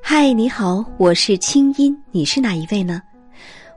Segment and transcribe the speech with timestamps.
[0.00, 3.00] 嗨，你好，我是清音，你是哪一位呢？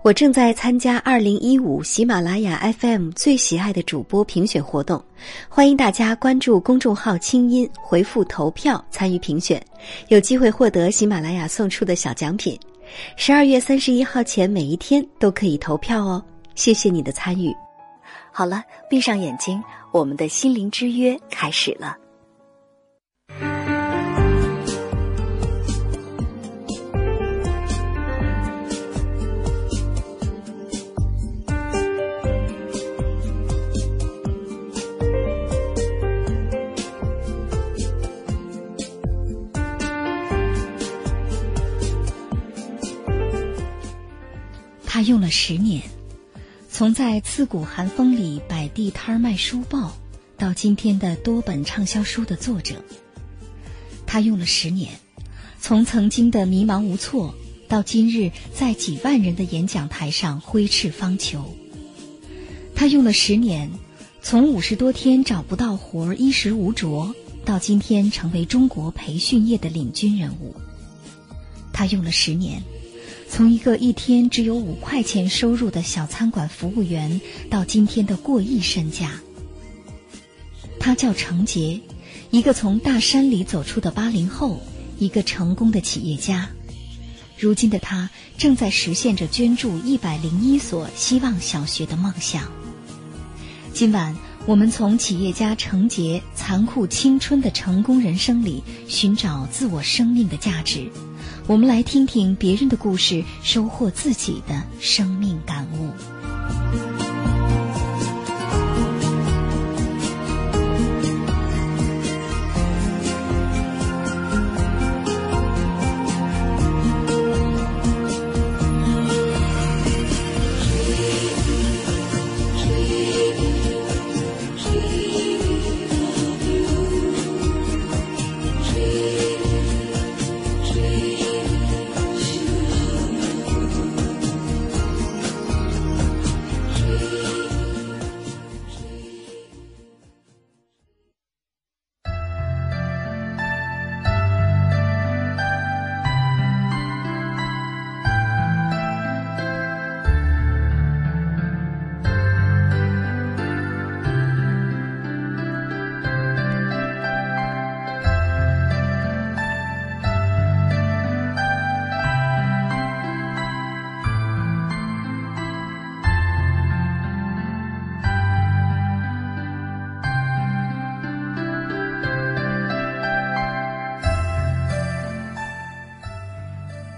[0.03, 5.03] 我正在参加二零一五喜马拉雅 FM 最喜爱的主播评选活动，
[5.49, 9.59] 欢迎大家关注公众号“清音”，回复“投票”参与评选，
[10.09, 12.59] 有机会获得喜马拉雅送出的小奖品。
[13.17, 16.23] 十二月三十一号前每一天都可以投票哦，
[16.53, 17.51] 谢谢你的参与。
[18.31, 19.59] 好了，闭上眼睛，
[19.91, 21.97] 我们的心灵之约开始了。
[45.05, 45.83] 用了十年，
[46.69, 49.95] 从在刺骨寒风里摆地摊卖书报，
[50.35, 52.83] 到今天的多本畅销书的作者。
[54.07, 54.91] 他用了十年，
[55.61, 57.35] 从曾经的迷茫无措，
[57.67, 61.43] 到今日在几万人的演讲台上挥斥方遒。
[62.73, 63.69] 他用了十年，
[64.23, 67.13] 从五十多天找不到活儿、衣食无着，
[67.45, 70.55] 到今天成为中国培训业的领军人物。
[71.71, 72.63] 他用了十年。
[73.35, 77.19] 从一个一天只有五块钱收入的小餐馆服务员，
[77.49, 79.11] 到今天的过亿身价。
[80.79, 81.81] 他叫程杰，
[82.31, 84.61] 一个从大山里走出的八零后，
[84.97, 86.49] 一个成功的企业家。
[87.37, 92.49] 如今的他正在实现着捐助一百零一所希望小学的梦想。
[93.73, 94.15] 今晚，
[94.47, 100.87] 我们从企业家程杰残酷青春的成功人生里寻找自我生命的价值。
[101.47, 106.14] 我们来听听别人的故事，收获自己的生命感悟。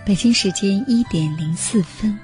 [0.08, 2.18] 北京时间一点零四分，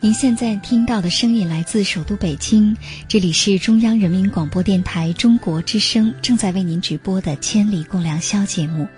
[0.00, 2.74] 您现在听到的声音来自首都北京，
[3.06, 8.88] 这里是中央人民广播电台中国之声正在为您直播的《千里共良宵》节目，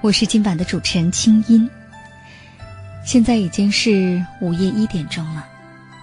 [0.00, 1.70] 我是今晚的主持人清音。
[3.06, 5.46] 现在已经是午夜一点钟了，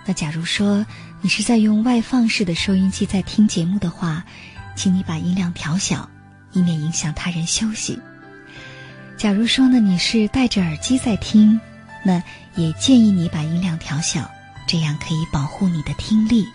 [0.05, 0.85] 那假如说
[1.19, 4.23] 你是在用外放式的收音机在听节目的话，
[4.77, 6.09] 请你把音量调小，
[6.53, 7.99] 以免影响他人休息。
[9.19, 11.59] 假如说呢，你是戴着耳机在听，
[12.05, 12.23] 那
[12.55, 14.31] 也建议你把音量调小，
[14.65, 16.45] 这样可以保护你的听力。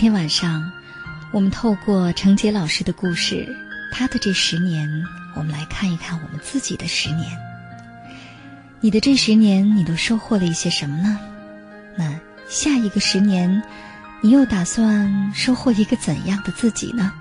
[0.00, 0.72] 天晚上，
[1.30, 3.54] 我们透过程杰老师的故事，
[3.92, 4.88] 他的这十年，
[5.36, 7.26] 我们来看一看我们自己的十年。
[8.80, 11.18] 你的这十年，你都收获了一些什么呢？
[11.98, 12.18] 那
[12.48, 13.62] 下一个十年，
[14.22, 17.12] 你又打算收获一个怎样的自己呢？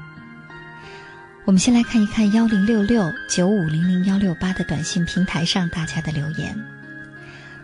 [1.43, 6.57] 我们先来看一看幺零六六九五零零幺六八的短信平台上大家的留言。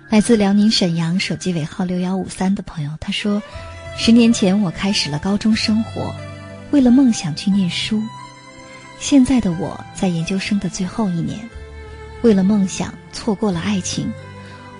[0.09, 3.41] 来自辽宁沈阳，手机尾号六幺五三的朋友，他说。
[3.97, 6.13] 十年前，我开始了高中生活，
[6.71, 8.03] 为了梦想去念书。
[9.00, 11.39] 现在的我在研究生的最后一年，
[12.21, 14.12] 为了梦想错过了爱情，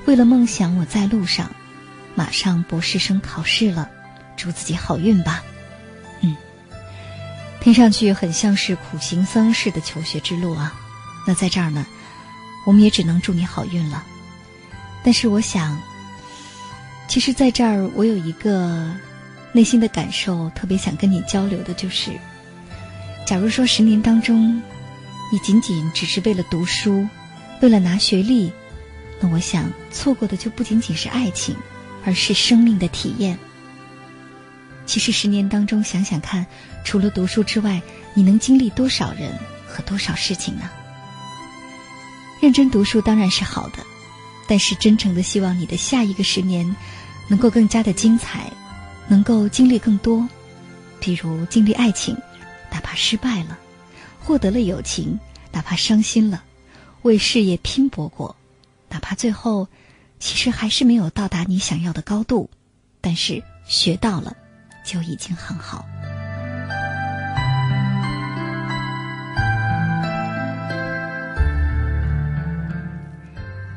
[0.06, 1.50] 为了梦想我在路上，
[2.13, 3.89] 马上博士生考试了，
[4.35, 5.44] 祝自己好运吧。
[6.21, 6.35] 嗯，
[7.62, 10.73] 听上去很像是苦行僧式的求学之路啊。
[11.25, 11.85] 那在这儿呢，
[12.65, 14.03] 我们也只能祝你好运了。
[15.03, 15.81] 但是我想。
[17.07, 18.91] 其实，在这儿我有一个
[19.55, 22.11] 内心的感受，特别想跟你交流的，就是，
[23.25, 24.61] 假如说十年当中，
[25.31, 27.07] 你仅仅只是为了读书，
[27.61, 28.51] 为了拿学历，
[29.21, 31.55] 那我想错过的就不仅仅是爱情，
[32.03, 33.39] 而是生命的体验。
[34.85, 36.45] 其实十年当中，想想看，
[36.83, 37.81] 除了读书之外，
[38.13, 39.31] 你能经历多少人
[39.65, 40.69] 和多少事情呢？
[42.41, 43.77] 认真读书当然是好的，
[44.49, 46.75] 但是真诚的希望你的下一个十年
[47.29, 48.51] 能够更加的精彩，
[49.07, 50.27] 能够经历更多，
[50.99, 52.15] 比如经历爱情，
[52.71, 53.57] 哪怕失败了；
[54.19, 55.19] 获得了友情，
[55.51, 56.39] 哪怕伤心了；
[57.01, 58.35] 为事业拼搏过，
[58.89, 59.67] 哪怕最后
[60.19, 62.49] 其实还是没有到达你想要的高度，
[63.01, 64.35] 但是学到了。
[64.85, 65.83] 就已经很好。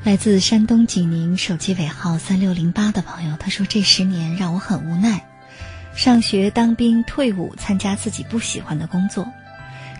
[0.08, 5.22] 来自山东济宁手机尾号三六零八的朋友，他说：“这十年让我很无奈，
[5.94, 9.30] 上学、当兵、退伍，参加自己不喜欢的工作。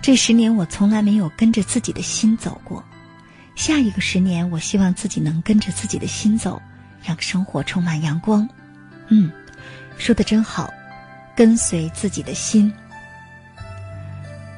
[0.01, 2.83] 这十年我从来没有跟着自己的心走过。
[3.55, 6.63] 下一个十年，我希望自己能跟着自己的心走，
[7.05, 8.49] 让生活充满阳光。”
[9.09, 9.31] 嗯，
[9.99, 10.73] 说的真好。
[11.37, 12.73] 跟随自己的心。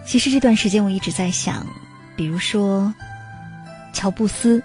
[0.06, 1.66] 其实这段时间我一直在想，
[2.14, 2.94] 比如说
[3.92, 4.62] 乔布斯，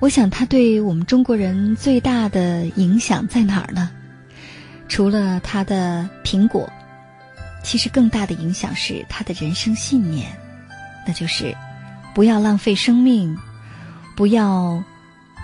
[0.00, 3.90] 我想他对我们中国人最大的影响在哪儿呢？
[4.88, 6.70] 除了他的苹果，
[7.64, 10.30] 其实更大的影响是他的人生信念，
[11.06, 11.54] 那就是
[12.14, 13.36] 不要浪费生命，
[14.16, 14.82] 不要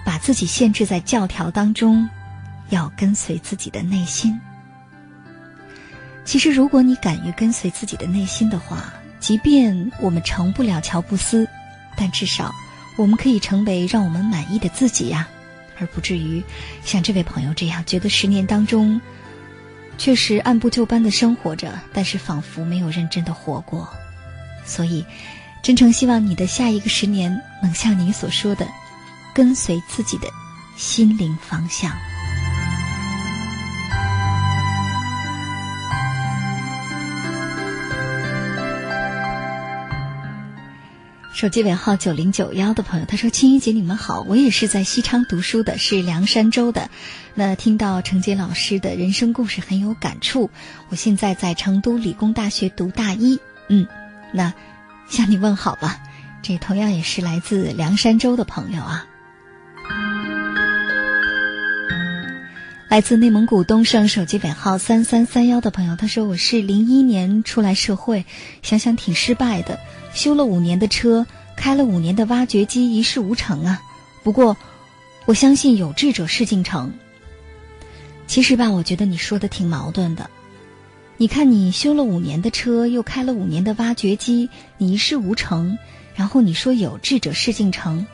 [0.07, 2.09] 把自己限制在教条当中，
[2.71, 4.41] 要跟随自己的内心。
[6.25, 8.85] 其实，如果你敢于跟随自己的内心的话，
[9.19, 11.47] 即便我们成不了乔布斯，
[11.97, 12.55] 但至少
[12.97, 15.29] 我们可以成为让我们满意的自己呀，
[15.79, 16.43] 而不至于
[16.85, 19.01] 像这位朋友这样，觉得十年当中
[19.99, 23.89] 确实按部就班的生活着，但是仿佛没有认真的活过。
[24.65, 25.05] 所以，
[25.63, 28.67] 真诚希望你的下一个十年能像你所说的，
[29.35, 30.29] 跟随自己的
[30.77, 31.93] 心灵方向。
[41.35, 46.91] 手机尾号九零九幺的朋友，他说：“青衣姐，你们好，我也是在西昌读书的，是凉山州的。
[47.35, 50.49] 那听到程杰老师的人生故事很有感触。
[50.91, 53.89] 我现在在成都理工大学读大一，嗯，
[54.33, 54.55] 那
[55.09, 55.99] 向你问好吧。
[56.41, 59.05] 这同样也是来自凉山州的朋友啊。
[62.89, 68.25] 来自内蒙古东胜手机尾号三三三幺的朋友，他说：我是零一年出来社会，
[68.63, 69.81] 想想挺失败的。”
[70.15, 71.27] 修了五年的车，
[71.57, 73.83] 开了五年的挖掘机，一事无成啊！
[74.23, 74.57] 不过，
[75.27, 76.95] 我相信有志者事竟成。
[78.27, 80.31] 其实吧，我觉得你说的挺矛盾的。
[81.17, 85.77] 你看，你修了五年的车，又开了五年的挖掘机，你一事无成，
[86.15, 88.07] 然后你说有志者事竟成，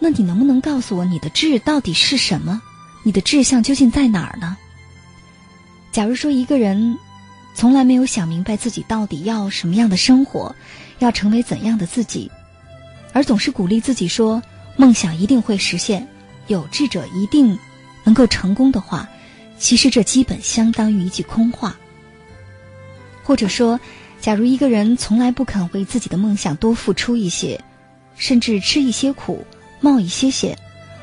[0.00, 2.60] 那你能不能告诉我，你的志到底是什么？
[3.04, 4.56] 你的志向究竟在哪儿呢？
[5.92, 6.98] 假如说一个人
[7.54, 10.54] 从来没有想明白自己到底要什么样的生活。
[11.04, 12.30] 要成为怎样的自己，
[13.12, 14.42] 而总是鼓励自己说
[14.76, 16.06] 梦想一定会实现，
[16.46, 17.58] 有志者一定
[18.04, 19.08] 能够成功的话，
[19.58, 21.76] 其实这基本相当于一句空话。
[23.22, 23.78] 或者说，
[24.20, 27.60] 假如一个人从来不肯为自己的梦想多付出一些，
[28.16, 29.44] 甚至吃一些苦、
[29.80, 30.56] 冒一些险，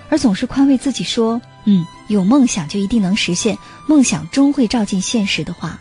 [0.09, 3.57] 而总是宽慰自己说“嗯，有梦想就一定能实现，
[3.87, 5.79] 梦想终会照进现实”的话。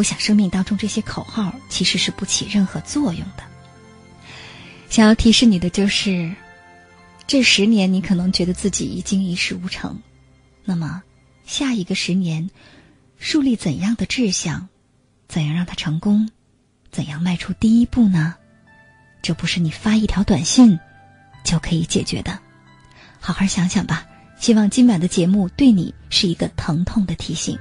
[0.00, 3.44] 我想，生命当中这些口号其实是不起任何作用的。
[4.88, 6.34] 想要提示你的就是，
[7.26, 10.00] 这十年你可能觉得自己已经一事无成，
[10.64, 11.02] 那么
[11.44, 12.48] 下一个十年，
[13.18, 14.70] 树立怎样的志向，
[15.28, 16.30] 怎样让它成功，
[16.90, 18.36] 怎样迈出第一步呢？
[19.20, 20.80] 这不是你发一条短信
[21.44, 22.38] 就可以解决的。
[23.20, 24.06] 好好想想吧。
[24.38, 27.58] 希望今晚的节目对你是一个疼痛的提醒。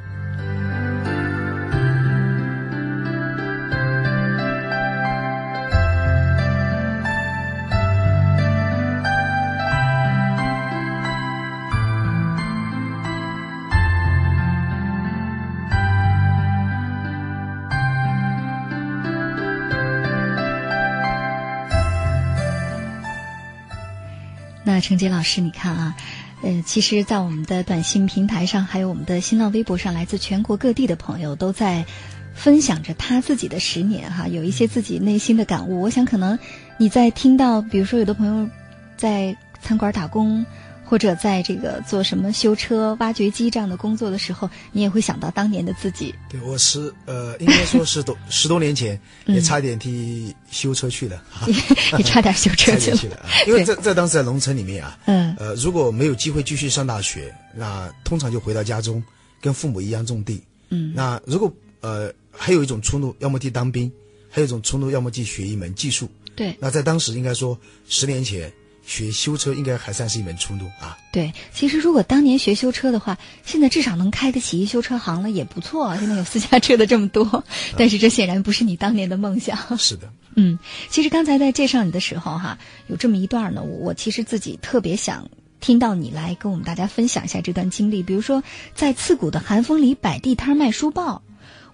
[24.80, 25.96] 陈杰老师，你看啊，
[26.42, 31.86] 呃，其实，在我们的短信平台上，还有我们的新浪微博上，来自全国各地的朋友都在
[32.34, 35.82] 分享着他自己的十年哈，有一些自己内心的感悟。
[35.82, 36.40] 我想，可能
[36.78, 38.50] 你在听到，比如说，有的朋友
[38.98, 40.46] 在餐馆打工，
[40.90, 46.16] 或者在这个做什么修车、挖掘机这样的工作的时候，你也会想到当年的自己。
[46.28, 51.24] 对我十呃，应该说是多十多年前 也差点替修车去了，
[51.96, 53.24] 也差点修车 去了。
[53.46, 59.04] 因为在在当时在农村里面啊，嗯，呃，如果没有机会继续上大学，那通常就回到家中
[59.40, 60.42] 跟父母一样种地。
[60.70, 63.92] 嗯，那如果呃还有一种出路，要么去当兵，
[64.28, 66.10] 还有一种出路，要么去学一门技术。
[66.36, 67.56] 对，那在当时应该说
[67.88, 68.52] 十年前。
[68.90, 70.98] 学修车应该还算是一门出路啊。
[71.12, 73.16] 对，其实如果当年学修车的话，
[73.46, 75.96] 现在至少能开得起一修车行了，也不错。
[75.98, 77.44] 现在有私家车的这么多，
[77.78, 79.78] 但是这显然不是你当年的梦想。
[79.78, 80.58] 是的，嗯，
[80.90, 85.30] 其实刚才在介绍你的时候哈，有这么一段呢，我其实自己特别想
[85.60, 88.02] 听到你来跟我们大家分享一下这段经历。
[88.02, 88.42] 比如说，
[88.74, 91.22] 在刺骨的寒风里摆地摊卖书报，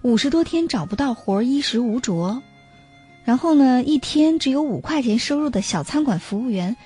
[0.02, 2.42] 五十多天找不到活，衣食无着，
[3.24, 6.76] 然后呢，一天只有五块钱收入的小餐馆服务员。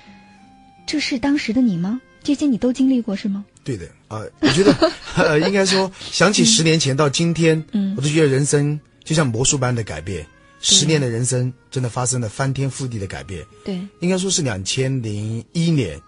[0.85, 2.01] 这是当时的你吗？
[2.23, 3.43] 这些你都经历过是吗？
[3.63, 4.75] 对的啊，我觉得
[5.15, 10.25] 呃，应该说想起十年前到今天，嗯，我都觉得人生就像魔术般的改变。
[10.63, 13.43] 十年的人生真的发生了翻天覆地的改变。
[13.65, 15.99] 对，应该说是两千零一年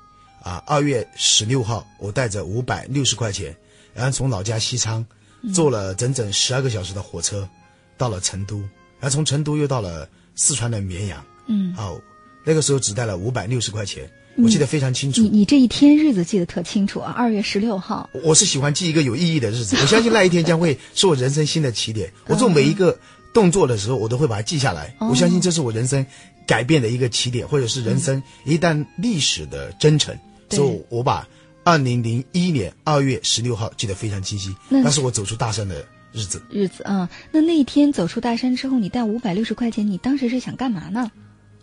[0.44, 3.56] 啊，二月十六号，我带着五百六十块钱，
[3.96, 5.04] 然后从老家西昌
[5.52, 7.50] 坐了整整十二个小时的火车
[7.98, 8.60] 到了成都，
[9.00, 11.26] 然后从成都又到了四川的绵阳。
[11.48, 12.00] 嗯，哦，
[12.44, 14.08] 那个时候只带了五百六十块钱。
[14.36, 15.22] 我记得非常清楚。
[15.22, 17.14] 你你这一天日子记得特清楚啊！
[17.16, 18.10] 二月十六号。
[18.24, 22.12] 我是喜欢记一个有意义的日子， 我相信那一天将会是我人生新的起点。
[22.28, 22.98] 我做每一个
[23.34, 24.96] 动作的时候，我都会把它记下来。
[25.00, 26.06] 我相信这是我人生
[26.48, 30.18] 改变的一个起点，或者是人生一段历史的征程。
[30.50, 31.28] 所以我把
[31.64, 36.42] 二零零一年二月十六号记得非常清晰，那是我走出大山的日子。
[36.50, 41.12] 日子啊，那那一天走出大山之后，你带五百六十块钱，你当时是想干嘛呢？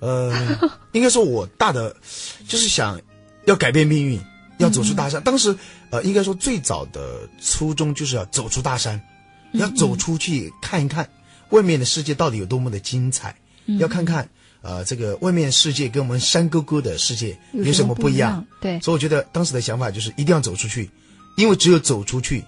[0.00, 0.34] 呃，
[0.92, 1.94] 应该说，我大的
[2.48, 3.00] 就是想
[3.44, 4.20] 要改变命运，
[4.58, 5.22] 要走出大山。
[5.22, 5.54] 当时，
[5.90, 9.00] 呃，应该说最早的初衷就是要走出大山，
[9.52, 11.08] 要走出去看一看
[11.50, 13.36] 外面的世界到底有多么的精彩，
[13.78, 14.28] 要看看
[14.62, 18.44] 呃这个外面世界跟我们山沟沟的世界有什么不一样。
[18.60, 20.90] 对，所以我觉得当时的想法就是一定要走出去，
[21.36, 22.44] 因为只有走出去，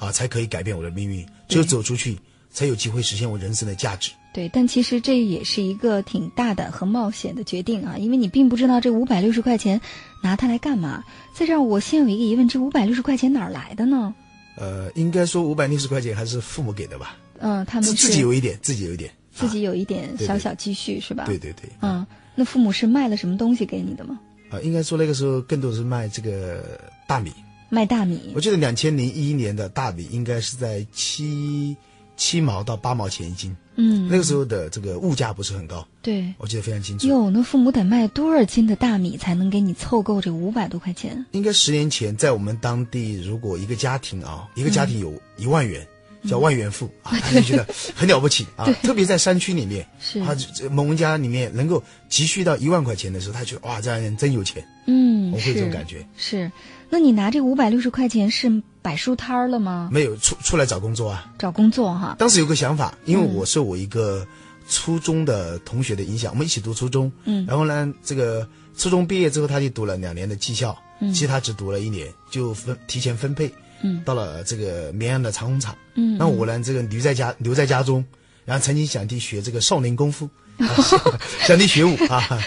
[0.00, 1.26] 啊，才可以改变我的命运。
[1.48, 2.18] 只有走出去，
[2.50, 4.12] 才有机会实现我人生的价值。
[4.32, 9.80] 对，但其实这也是一个挺大胆和冒险的决定啊，因为你并不知道这五百六十块钱
[10.22, 11.02] 拿它来干嘛。
[11.34, 14.14] 在这儿，我先有一个疑问：这五百六十块钱哪儿来的呢？
[14.56, 17.16] 呃，应该说五百六十块钱还是父母给的吧？
[17.38, 21.24] 嗯，他们自己有一点，自己有一点，自己有一点小小积蓄是吧？
[21.26, 21.68] 对对对。
[21.80, 24.20] 嗯，那父母是卖了什么东西给你的吗？
[24.50, 27.32] 啊，应该说那个时候更多是卖这个大米。
[27.70, 28.32] 卖大米。
[28.34, 31.76] 我记得两千零一年的大米应该是在七
[32.18, 33.56] 七毛到八毛钱一斤。
[33.80, 37.06] 嗯，那个时候的这个物价不是很高，对我记得非常清楚。
[37.06, 41.24] 哟，那父母得卖多少斤的大米才能给你凑够这五百多块钱？
[41.30, 45.86] 应该十年前，在我们当地，如果一个家庭啊，一个家庭有一万元，
[46.28, 48.66] 叫万元户啊，他就觉得很了不起 啊。
[48.82, 50.36] 特别在山区里面，是他
[50.70, 54.66] 某人家里面能够积蓄到一万块钱的时候，他觉得哇，这样人真有钱。
[54.86, 56.04] 嗯，我会这种感觉。
[56.16, 56.50] 是，
[56.90, 58.60] 那你拿这五百六十块钱是？
[58.88, 59.90] 摆书摊儿了吗？
[59.92, 61.30] 没有出出来找工作啊！
[61.38, 62.16] 找工作哈。
[62.18, 64.26] 当时有个想法，因为我受我一个
[64.66, 67.12] 初中的同学的影响，我们一起读初中。
[67.24, 67.44] 嗯。
[67.46, 70.74] 然后呢，这个初中毕业之后，他就读了两年的技校。
[71.00, 71.12] 嗯。
[71.12, 73.52] 其实他只读了一年，就分提前分配。
[73.82, 74.00] 嗯。
[74.06, 75.76] 到了这个绵阳的长虹厂。
[75.94, 76.16] 嗯。
[76.16, 78.02] 那我呢，这个留在家留在家中，
[78.46, 80.26] 然后曾经想去学这个少林功夫。
[81.46, 82.40] 想去学武 啊！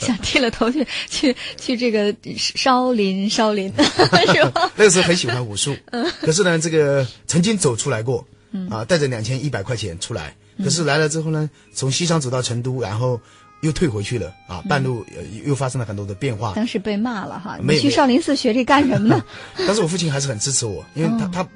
[0.00, 3.72] 想剃了头去去去这个少林少林
[4.32, 4.70] 是吧？
[4.76, 5.74] 那个时候很喜欢武术，
[6.20, 8.24] 可是呢，这个曾经走出来过，
[8.70, 13.20] 啊，带着两千一百块钱出来，可是来了之后呢，从西昌走到成都，然后
[13.62, 15.04] 又退回去了啊，半路
[15.44, 16.52] 又发生了很多的变化。
[16.54, 19.24] 当时被骂了哈，你去少林寺学这干什么呢？
[19.56, 21.48] 但是我父亲还是很支持我，因为他他。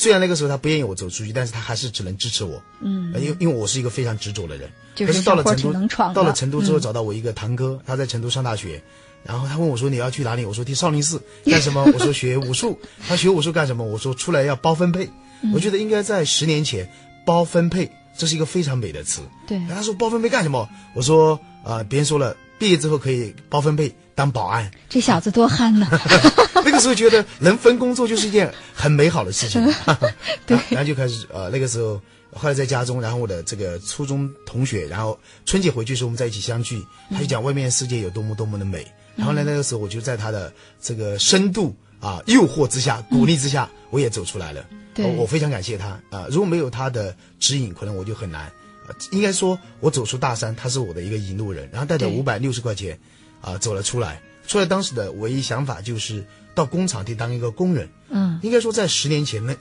[0.00, 2.62] 虽然那个时候他不愿意我走出去，但是他还是只能支持我。
[2.80, 4.70] 嗯，因为因为我是一个非常执着的人。
[4.96, 8.80] 可是到了成都，到了成都之后找到我一个堂哥，他在成都上大学，
[9.24, 12.78] 然后他问我说：“你要去哪里？”我说：“去少林寺 干什么？”我说：“学武术。”
[13.08, 13.82] 他学武术干什么？
[13.82, 15.10] 我说：“出来要包分配。”
[15.52, 16.88] 我觉得应该在十年前，
[17.26, 19.22] 包分配这是一个非常美的词。
[19.48, 25.86] 对，他说：“包分配干什么？”我说：“啊，别人说了，毕业之后可以包分配当保安。”这小子多憨呢！
[26.64, 29.64] 那个时候觉得能分工作就是一件很美好的事情。
[30.44, 32.00] 对， 然后就开始呃，那个时候
[32.32, 38.84] 后来在家中，然后我的这个初中同学，然后春节回去时候我们在一起相聚，他就讲外面世界有多么多么的美。
[39.14, 44.64] 然后呢，那个时候我就在他的这个深度啊诱惑之下、鼓励之下，我也走出来了。
[44.94, 46.26] 对，我非常感谢他啊！
[46.28, 48.50] 如果没有他的指引，可能我就很难。
[49.12, 52.98] 应该说，我走出大山，他是我的一个引路人，然后带着五百六十块钱
[53.40, 54.20] 啊走了出来。
[54.46, 56.24] 出来当时的唯一想法就是。
[56.54, 57.88] 到工厂去当一个工人。
[58.08, 59.54] 嗯，应该说在十年前，那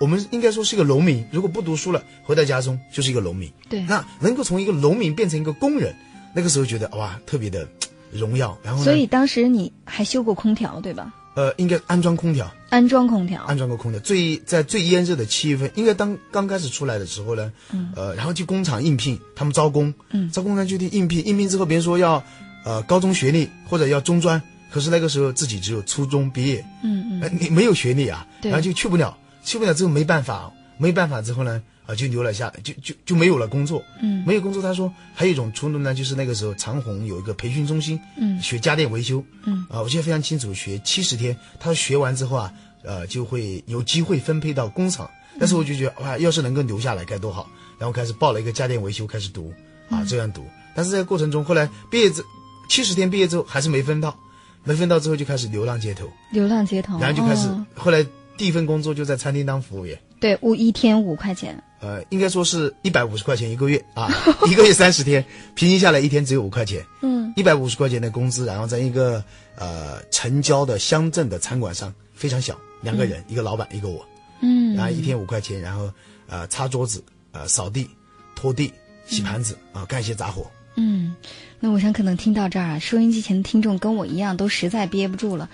[0.00, 3.52] 我们应该说是一个农民，如果不读书了，回到家中就是一个农民。
[3.68, 5.94] 对，那能够从一个农民变成一个工人，
[6.34, 7.68] 那个时候觉得哇，特别的
[8.10, 8.56] 荣耀。
[8.62, 11.12] 然后，所以当时你还修过空调，对吧？
[11.34, 14.00] 呃，应该安装空调，安装空调，安装过空调。
[14.00, 22.24] 最在最炎热的七月份，应该当刚开始出来的时候呢，嗯，呃，然后去工厂应聘，他们招工，嗯，招工呢就去应聘，应聘之后别人说要，
[22.68, 31.62] 呃，高中学历或者要中专，可是那个时候自己只有初中毕业，嗯嗯，你没有学历啊，然后就去不了，去不了之后没办法，没办法之后呢。
[31.88, 33.82] 啊，就留了下，就就就没有了工作。
[34.02, 34.62] 嗯，没有工作。
[34.62, 39.24] 他说还有一种出路呢，就是那个时候长虹有一个培训中心，嗯，学家电维修。
[39.46, 41.34] 嗯，啊，我记得非常清楚，学七十天。
[41.58, 45.10] 他说学完之后啊，呃，就会有机会分配到工厂。
[45.40, 47.48] 但是我就觉得哇，要是能够留下来该多好。
[47.78, 49.50] 然后开始报了一个家电维修，开始读，
[49.88, 50.46] 啊，这样读。
[50.74, 52.22] 但是在过程中，后来毕业之
[52.68, 54.16] 七十天毕业之后还是没分到，
[54.64, 56.06] 没分到之后就开始流浪街头。
[56.30, 58.06] 流浪街头，然后就开始，后来
[58.36, 59.98] 第一份工作就在餐厅当服务员。
[60.20, 61.60] 对，五一天五块钱。
[61.80, 64.10] 呃，应该说是一百五十块钱一个月啊，
[64.50, 66.84] 一个月三十天，平均下来一天只有五块钱。
[67.02, 69.22] 嗯，一百五十块钱的工资，然后在一个
[69.54, 74.04] 呃城郊的乡镇的餐馆上，非常小，两个人，一个老板，一个我。
[74.40, 75.88] 嗯，然后一天五块钱，然后
[76.26, 77.88] 呃擦桌子、呃扫地、
[78.34, 78.72] 拖地、
[79.06, 80.50] 洗盘子啊，干一些杂活。
[80.74, 81.14] 嗯，
[81.60, 85.48] 那我想可能听到这儿啊，收音机前的听众跟我一样，都实在憋不住了。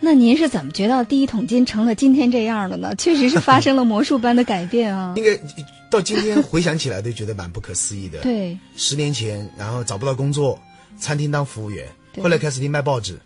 [0.00, 2.94] 那您是怎么觉得第一桶金成了今天这样的呢？
[2.96, 5.12] 确实是发生了魔术般的改变啊！
[5.18, 5.36] 应该
[5.90, 8.20] 到今天回想起来都觉得蛮不可思议的。
[8.22, 10.58] 对，十年前，然后找不到工作，
[10.98, 11.88] 餐厅当服务员，
[12.22, 13.18] 后来开始去卖报纸，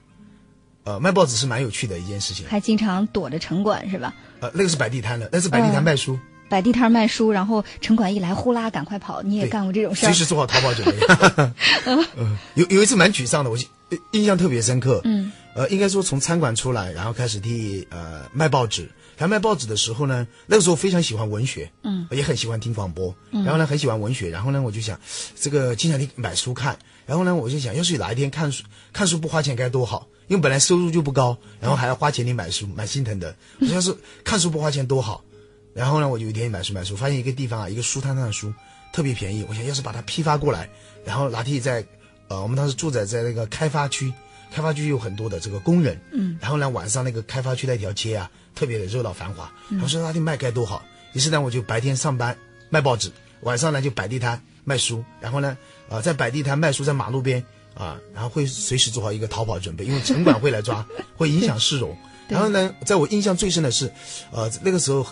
[0.85, 2.47] 呃，卖报纸是蛮有趣的一件事情。
[2.49, 4.15] 还经常躲着城管是吧？
[4.41, 6.19] 呃，那个是摆地摊的，那是摆地摊卖书。
[6.53, 9.23] 摆地摊卖书，然后城管一来，呼啦，赶快跑！
[9.23, 10.11] 你也干过这种事儿？
[10.11, 10.93] 随时做好逃跑准备。
[12.19, 13.57] 嗯，有有一次蛮沮丧的，我
[14.11, 15.01] 印象特别深刻。
[15.05, 15.33] 嗯。
[15.55, 18.83] 呃，应该说从餐馆出来，然后开始替呃卖报纸。
[19.17, 23.15] 然后卖报纸的时候呢，那个时候非常喜欢文学，嗯，也很喜欢听广播。
[23.31, 24.29] 然后呢，很喜欢文学。
[24.29, 25.01] 然后呢，我就想，
[25.41, 26.77] 这个经常去买书看。
[27.07, 33.35] 然后呢，我就想，要是哪一天看书看书不花钱该多好，因为本来收入就不高，然后还要花钱你买书，蛮心疼的。
[33.59, 35.25] 我要是看书不花钱多好。
[35.75, 38.53] 然后呢，我就有一天买书买书，发现一个地方啊，一个书摊上的书
[38.93, 39.45] 特别便宜。
[39.49, 40.69] 我想要是把它批发过来，
[41.05, 41.85] 然后拿去在，
[42.29, 44.13] 呃，我们当时住在在那个开发区。
[44.55, 49.51] 开发区有很多的这个工人，嗯，然后呢，晚上那个开发区那条街啊，特别的热闹繁华。
[49.83, 50.83] 我说那地卖该多好。
[51.15, 52.37] 于是呢，我就白天上班
[52.69, 55.03] 卖报纸，晚上呢就摆地摊卖书。
[55.23, 55.57] 然后呢，
[55.89, 61.97] 啊，在摆地摊卖书，在马路边啊，然后会随时做好一个逃跑准备，因为城管会来抓，会影响市容。
[62.33, 63.93] 然后呢，在我印象最深的是，
[64.31, 65.07] 呃，那个时候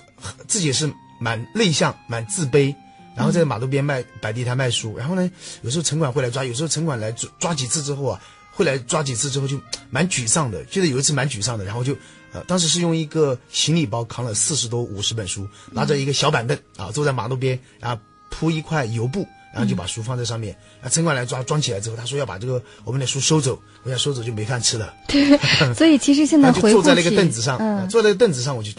[0.48, 2.74] 自己是蛮内向、蛮自卑，
[3.14, 4.96] 然后在马路边卖摆地摊卖书。
[4.96, 5.30] 然后呢，
[5.62, 8.20] 有时候城管会来抓，有时候城管来抓抓几次之后啊。
[8.52, 9.58] 会来抓几次之后就
[9.90, 11.96] 蛮沮丧的，记得有一次蛮沮丧的，然后就，
[12.32, 20.56] 呃，当时是用一个行李包扛了四十多五十本书，拿着一个小板凳啊，坐在马路边，然后铺一块油布，然后就把书放在上面。
[20.82, 24.94] 那，城管来抓，装起来之后，他说要把这个我们的书收走，我想收走就没饭吃了。
[25.08, 25.36] 对，
[25.74, 28.70] 所以其实现在 回坐在那个凳子上，嗯，坐在凳子上，我就，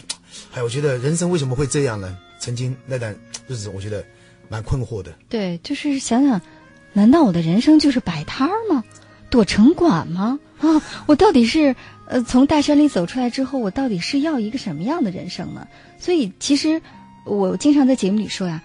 [0.54, 2.16] 哎，我觉得人生为什么会这样呢？
[2.38, 3.14] 曾经那段
[3.46, 4.04] 日子，我觉得
[4.48, 5.12] 蛮困惑的。
[5.28, 6.40] 对，就是想想，
[6.92, 8.82] 难道我的人生就是摆摊儿吗？
[9.30, 10.38] 躲城管吗？
[10.58, 11.74] 啊，我到底是
[12.06, 15.66] 呃从大山里走出来之后，我到底是要一个什么样的人生呢？
[15.98, 16.80] 所以其实
[17.24, 18.62] 我经常在节目里说呀，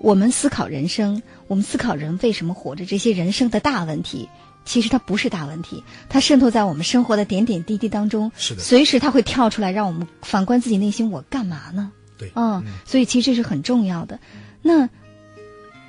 [0.00, 4.26] 我们思考人生，我们思考人为什么活着，这些人生的大问题，
[4.64, 8.32] 其实它不是大问题，它渗透在我们生活的点点滴滴当中。
[8.38, 11.92] 是的，随时它会跳出来，让我们反观自己内心，我干嘛呢？
[12.16, 14.18] 对，嗯，所以其实这是很重要的。
[14.62, 14.88] 那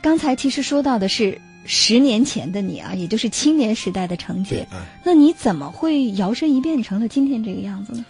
[0.01, 1.39] 刚才其实说到的是。
[1.65, 4.65] 十年前的你啊，也就是青年时代的成绩，
[5.05, 8.03] 那你怎么会摇身一变成了今天这个样子呢？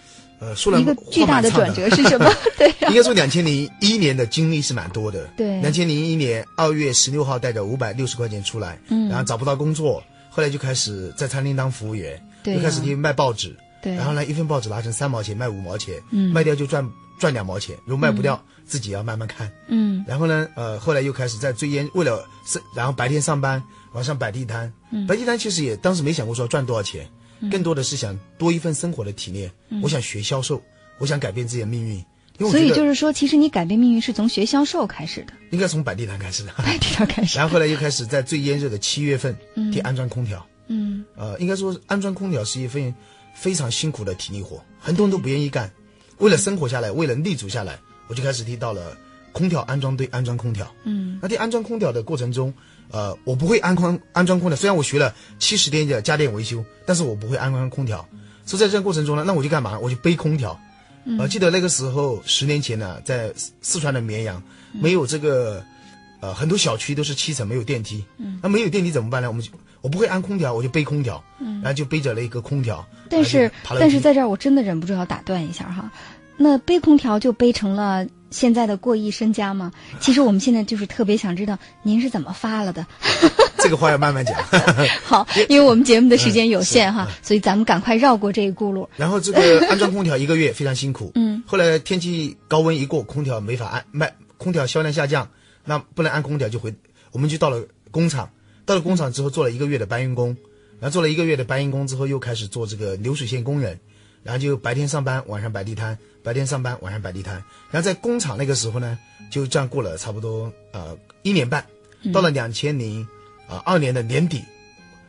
[0.43, 2.29] 呃，说来一个巨大的转折是什么？
[2.57, 5.25] 对，应该说两千零一年的经历是蛮多的。
[5.37, 16.85] 对，两千零一年二月十六号带着五百六十块钱出来，嗯，然后找不到工作，后来就开始在餐厅当服务员，对，又开始去卖报纸，对，然后呢，一份报纸拿成三毛钱，卖五毛钱，嗯，卖掉就赚
[17.17, 23.63] 赚两毛钱，如果卖不掉，自己要慢慢看，嗯，然后呢，呃，后来又开始在追烟，为了是，然后白天上班。
[23.93, 25.05] 晚上摆地摊，嗯。
[25.05, 27.07] 摆地摊其实也当时没想过说赚多少钱，
[27.51, 29.51] 更多的是想多一份生活的体验。
[29.81, 30.61] 我想学销售，
[30.97, 32.03] 我想改变自己的命运。
[32.49, 36.51] 所以就是说，其实你改变命运是从学销售开始的，应该从摆地摊开始的。
[36.57, 39.37] 摆地摊开始，然后后来又开始在最炎热的七月份
[39.71, 40.43] 去安装空调。
[40.67, 42.93] 嗯，呃，应该说安装空调是一份
[43.35, 45.71] 非常辛苦的体力活，很多人都不愿意干。
[46.17, 48.97] 为了生活下来，为了立足下来，我就开始提到了
[49.31, 50.73] 空调安装队安装空调。
[50.85, 52.51] 嗯，那替安装空调的过程中。
[52.93, 58.07] 呃，我不会安装安装空调，虽然我学了七十天的家电维修，但是我不会安装空调。
[58.45, 59.79] 所以在这个过程中呢，那我就干嘛？
[59.79, 60.57] 我就背空调。
[61.17, 65.63] 呃，记得那个时候十年前呢，在四川的绵阳，没有这个，
[66.21, 68.05] 呃，很多小区都是七层没有电梯。
[68.19, 69.27] 嗯，那没有电梯怎么办呢？
[69.27, 69.49] 我们就
[69.81, 71.23] 我不会安空调，我就背空调。
[71.39, 72.85] 嗯，然后就背着了一个空调。
[73.09, 75.91] 但是但是在这儿我真的忍不住要打断一下哈，
[76.37, 78.05] 那背空调就背成了。
[78.33, 79.71] 现在的过亿身家吗？
[80.01, 82.85] 其实我们现在就是特别想知道 您是怎么发了的。
[83.63, 84.35] 这个话要慢慢讲。
[85.05, 88.85] 好，因为我们节目的时间有限哈，所以咱们赶快绕过这一轱辘。
[88.97, 91.13] 然后这个安装空调一个月非常辛苦。
[91.15, 91.41] 嗯。
[91.47, 95.29] 后来天气高温一过，空调没法安卖，空调销量下降，
[95.63, 96.73] 那不能安空调就回，
[97.13, 98.31] 我们就到了工厂。
[98.65, 100.35] 到了工厂之后做了一个月的搬运工，
[100.79, 103.79] 然后做了一个月的搬运工之后又开始做这个流水线工人，
[104.23, 105.97] 然后就白天上班，晚上摆地摊。
[106.23, 108.97] 白天上班，晚上摆地摊，然后在工厂那个时候呢，
[109.29, 111.65] 就这样过了差不多呃一年半，
[112.13, 113.05] 到了两千零
[113.45, 114.41] 啊二年的年底，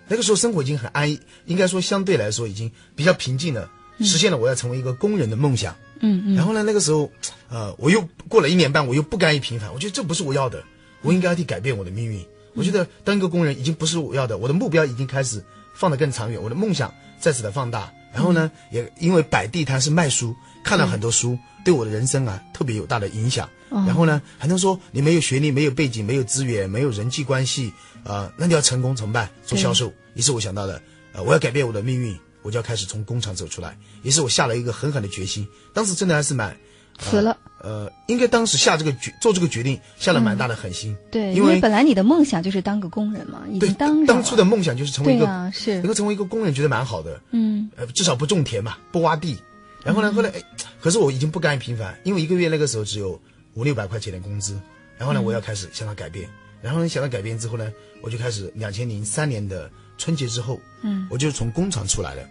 [0.09, 5.77] 那个时候生活已经很安逸，应该说相对来说已经比较平静了，实现了我要成为一个工人的梦想。
[6.01, 6.35] 嗯嗯。
[6.35, 7.09] 然后呢，那个时候，
[7.49, 10.65] 呃，我又过了一年半，我又不甘于平凡，我觉得这不是我要的，
[11.03, 12.27] 我应该去改变我的命运。
[12.55, 15.41] 我觉得当一个工人已经不是我要的，我的目标已经开始
[15.77, 17.93] 放得更长远，我的梦想再次的放大。
[18.15, 20.35] 然后呢，也因为摆地摊是卖书。
[20.63, 23.47] 看了很多书，对我的人生啊特别有大的影响。
[23.69, 27.71] 然后呢，很多人说你没有学历、没有背景、没有资源、没有人际关系，
[28.03, 29.29] 啊，那你要成功怎么办？
[29.45, 29.93] 做销售。
[30.15, 30.81] 于是我想到了，
[31.13, 33.77] 呃，我要改变我的命运，我就要开始从工厂走出来。
[34.05, 35.47] 于是我下了一个狠狠的决心。
[35.75, 36.57] 当时真的还是蛮
[36.99, 37.37] 辞了。
[37.61, 40.95] 呃，应该当时下这个决做这个决定下了蛮大的狠心。
[41.11, 47.19] 对，因为本来你的梦想就是当个工人嘛，已经当当初的梦想就是成为一个是能够成为一个工人，觉得蛮好的。
[47.31, 49.39] 嗯，呃，至少不种田嘛，不挖地。
[49.83, 50.13] 然后呢？
[50.13, 50.43] 后来哎，
[50.79, 53.19] 可是我已经不甘于平凡，因为一个月那个时候只有
[53.55, 54.61] 五六百块钱的工资。
[54.99, 56.29] 然后呢，我要开始向他改变。
[56.61, 62.23] 然后呢，想到改变之后呢，我就开始两千零三年的春节之后，嗯，我就从工厂出来了。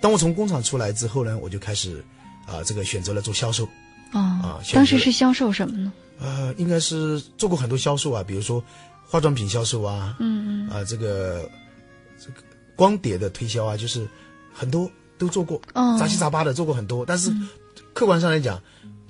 [0.00, 2.04] 当我从工厂出来之后呢，我就开始
[2.46, 3.68] 啊，这个选择了做销售。
[4.18, 4.60] 啊啊！
[4.72, 5.92] 当时是销售什么呢？
[6.18, 8.62] 呃，应该是做过很多销售啊，比如说
[9.06, 11.48] 化妆品销售啊，嗯嗯，啊这个
[12.18, 12.42] 这个
[12.74, 14.08] 光碟的推销啊，就是
[14.52, 14.90] 很多。
[15.18, 15.58] 都做过，
[15.98, 17.32] 杂七杂八的做过很多，但是
[17.94, 18.62] 客观上来讲，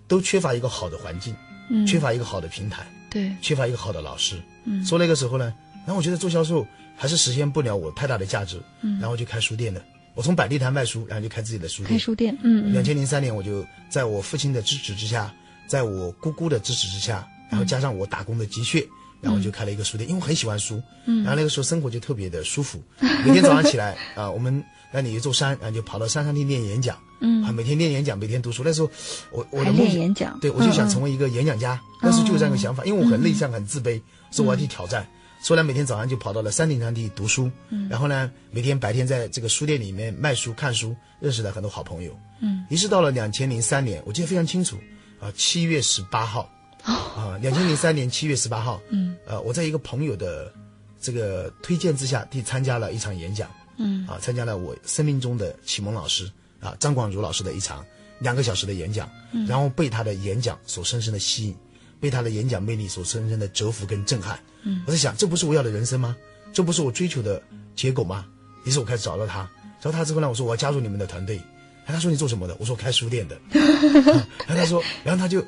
[0.07, 1.35] 都缺乏一个好的环境，
[1.69, 4.40] 嗯缺乏一个好的平台，对，缺乏一个好的老师。
[4.85, 5.53] 所以那个时候呢，
[5.85, 6.64] 然后我觉得做销售
[6.97, 9.83] 还是实现不了我太大的价值，嗯然后就开书店了。
[10.16, 11.90] 我从摆地摊卖书，然后就开自己的书店。
[11.90, 12.72] 开书店，嗯。
[12.72, 15.33] 两千零三年，我就在我父亲的支持之下，
[15.68, 18.88] 在我姑姑的支持之下，然后加上我打工的积蓄，
[19.20, 20.09] 然后就开了一个书店。
[20.09, 22.83] 因为我很喜欢书，然后那个时候生活就特别的舒服。
[23.24, 24.64] 每天早上起来啊，我们。
[24.92, 28.62] 那里一座山，然后就跑到山上去练演讲，嗯，啊，每天练演讲，每天读书。
[28.64, 28.88] 那时候，
[29.33, 31.79] 我我的梦演讲，对我就想成为一个演讲家。
[32.00, 34.00] 当时就有这样一个想法，因为我很内向，很自卑，
[34.31, 35.07] 所以我要去挑战。
[35.40, 42.64] 所以呢，每天早上就跑到了山顶上去读书，嗯，然后呢，每天白天在这个书店里面卖书、看书，认识了很多好朋友，嗯。
[42.68, 44.77] 于是到了两千零三年，我记得非常清楚，
[45.20, 46.51] 啊，七月十八号，
[46.83, 50.53] 啊，两千零三年七月十八号，嗯，呃，我在一个朋友的
[51.01, 53.49] 这个推荐之下，去参加了一场演讲。
[53.77, 54.07] 嗯。
[54.07, 56.29] 啊，参加了我生命中的启蒙老师
[56.61, 57.85] 啊张广如老师的一场
[58.18, 59.46] 两个小时的演讲，嗯。
[59.46, 61.57] 然后被他的演讲所深深的吸引，
[62.01, 64.39] 被他的演讲魅力所深深的折服跟震撼。
[64.63, 66.17] 嗯，我在想，这不是我要的人生吗？
[66.53, 67.43] 这不是我追求的
[67.75, 68.27] 结果吗？
[68.65, 69.49] 于是我开始找到他，
[69.81, 71.41] 找到他之后呢，我说我要加入你们的团队。
[71.87, 72.57] 他说你做什么的？
[72.59, 73.39] 我说我开书店的。
[73.53, 75.45] 然后他说，然后他就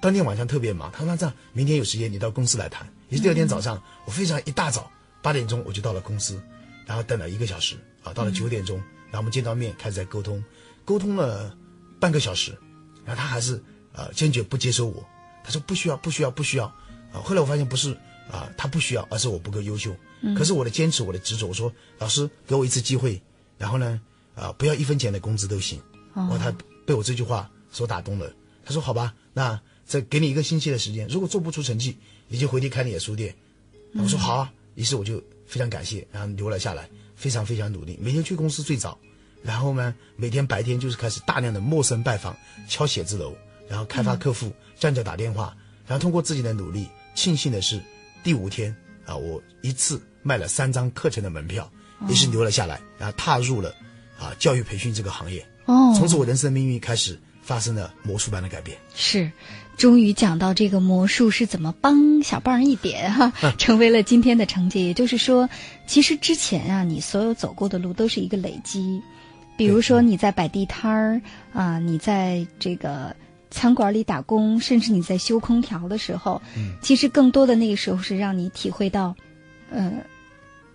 [0.00, 2.86] 当天晚上特别忙，他说那这样明天有时间你到公司来谈。
[3.08, 6.40] 于是第二天早上，我非常一大早八点钟我就到了公司。
[6.86, 10.42] 然后等了一个小时啊，到了九点钟，然后我们见到面，开始在沟通，
[10.84, 11.56] 沟通了
[12.00, 12.50] 半个小时，
[13.04, 15.04] 然后他还是呃坚决不接受我，
[15.44, 16.66] 他说不需要不需要不需要
[17.12, 17.20] 啊。
[17.22, 17.92] 后来我发现不是
[18.30, 19.94] 啊他不需要，而是我不够优秀。
[20.36, 23.20] 可是我的坚持，我的执着，我说老师给我一次机会，
[23.58, 24.00] 然后呢
[24.34, 25.80] 啊不要一分钱的工资都行。
[26.14, 26.38] 哦。
[26.40, 26.54] 他
[26.86, 28.32] 被我这句话所打动了，
[28.64, 31.96] 他说好吧，那再给你一个星期的时间，如果做不出成绩，
[32.28, 33.34] 你就回去开你的书店。
[33.94, 35.22] 我说好啊，于是我就。
[35.44, 38.98] 非常感谢，然后留了下来，非常非常努力，每天去公司最早，
[39.42, 42.34] 然后呢，每天白天就是开始大量的陌生拜访，
[42.66, 43.36] 敲写字楼，
[43.68, 44.50] 然后开发客户，
[44.82, 47.80] 站着打电话，然后通过自己的努力，庆幸的是，
[48.24, 48.74] 第五天
[49.06, 51.70] 啊，我一次卖了三张课程的门票，
[52.08, 53.72] 也是留了下来，然后踏入了
[54.18, 59.30] 啊教育培训这个行业，哦，从此我人生的命运开始发生了魔术般的改变，是。
[59.76, 64.84] 终于讲到这个魔术是怎么帮小棒一点哈， 成为了今天的成绩。
[64.84, 65.48] 也就是说，
[65.86, 69.00] 其实之前啊，你所有走过的路都是一个累积。
[69.56, 71.20] 比如说你在摆地摊儿
[71.52, 73.14] 啊，你在这个
[73.52, 76.42] 餐馆里打工，甚至你在修空调的时候，
[76.80, 79.14] 其实更多的那个时候是让你体会到，
[79.70, 79.92] 呃，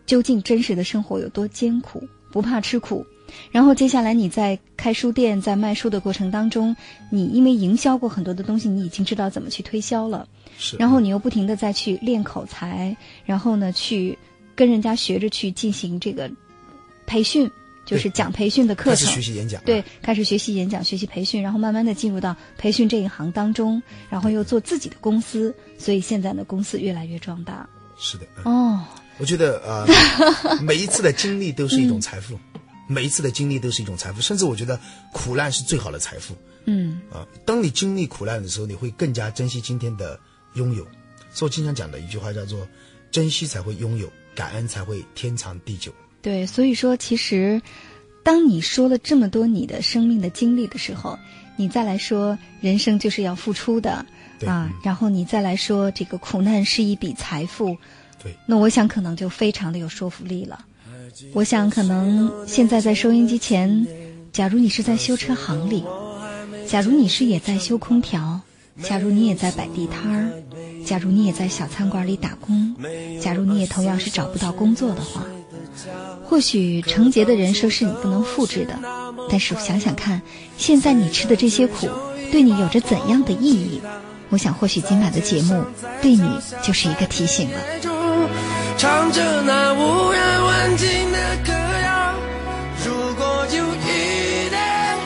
[0.05, 3.05] 究竟真实的生活有多艰苦，不怕吃苦，
[3.51, 6.73] 然后接下来你在开书店、在卖书的过程当中，
[7.09, 10.27] 你因为营销过很多的东西，你已经知道怎么去推销了。
[10.57, 10.77] 是。
[10.77, 14.17] 然后你又不停的再去练口才，然后呢，去
[14.55, 16.29] 跟人家学着去进行这个
[17.05, 17.49] 培训，
[17.87, 18.93] 就是讲培训的课程。
[18.93, 19.63] 开始学习演讲。
[19.63, 27.67] 对，开始学习演讲、学习培训，然后慢慢的进入到培训这一行当中，然后又做自己的公司，所以现在呢，公司越来越壮大。
[27.97, 28.25] 是的。
[28.43, 28.85] 哦。
[29.19, 29.87] 我觉得啊，
[30.61, 32.37] 每一次的经历都是一种财富。
[32.87, 34.79] 每一次的经历都是一种财富，甚至我觉得
[35.11, 36.35] 苦难是最好的财富。
[36.65, 40.19] 嗯啊，当你经历苦难的时候，你会更加珍惜今天的
[40.53, 40.83] 拥有。
[41.33, 42.67] 所以我经常讲的一句话叫做
[43.11, 45.91] ：“珍惜才会拥有，感恩才会天长地久。”
[46.27, 47.61] 对，所以说，其实
[48.21, 51.17] 当你说了这么多你的生命的经历的时候，
[51.55, 54.05] 你再来说人生就是要付出的
[54.45, 57.77] 啊，然后你再来说这个苦难是一笔财富，
[58.21, 60.65] 对，那我想可能就非常的有说服力了。
[61.31, 63.87] 我想，可能现在在收音机前，
[64.33, 65.81] 假如你是在修车行里，
[66.67, 68.41] 假如你是也在修空调，
[68.83, 70.29] 假如你也在摆地摊儿，
[70.85, 72.75] 假如你也在小餐馆里打工，
[73.21, 75.25] 假如你也同样是找不到工作的话，
[76.29, 78.77] 或许成杰的人生是你不能复制的。
[79.29, 80.21] 但是想想看，
[80.57, 81.87] 现在你吃的这些苦，
[82.31, 83.81] 对你有着怎样的意义？
[84.29, 85.63] 我想，或许今晚的节目
[86.01, 86.29] 对你
[86.61, 87.57] 就是一个提醒了。
[88.77, 92.13] 唱着那无人问津的歌谣。
[92.85, 94.97] 如果有一天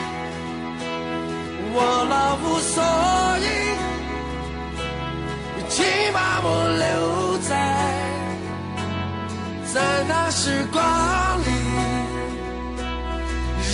[1.72, 2.82] 我老无所
[3.38, 3.44] 依，
[5.68, 6.46] 请把我
[6.78, 7.21] 留
[9.72, 10.80] 在那时光
[11.40, 11.46] 里。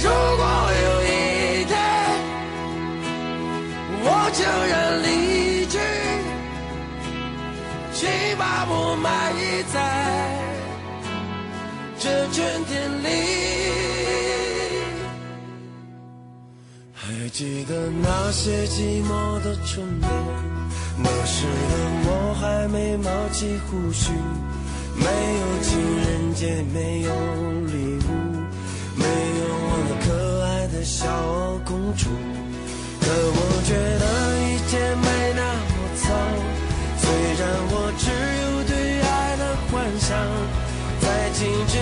[0.00, 0.44] 如果
[0.84, 1.76] 有一天
[4.04, 4.38] 我悄
[4.70, 5.76] 然离去，
[7.92, 8.08] 请
[8.38, 9.06] 把我埋
[9.72, 9.76] 在。
[11.98, 13.06] 这春天里，
[16.94, 20.08] 还记得那些寂寞的春天。
[21.02, 21.74] 那时的
[22.06, 22.08] 我
[22.40, 24.12] 还没冒起胡须，
[24.98, 25.06] 没
[25.38, 27.08] 有情人节，没有
[27.66, 27.72] 礼
[28.06, 28.10] 物，
[28.96, 30.06] 没有我那可
[30.44, 31.06] 爱的小
[31.64, 32.10] 公主。
[33.00, 34.04] 可我觉得
[34.44, 36.04] 一切没那么糟，
[36.98, 37.02] 虽
[37.38, 38.04] 然我只
[38.42, 40.08] 有对爱的幻想。
[41.00, 41.80] 在清晨，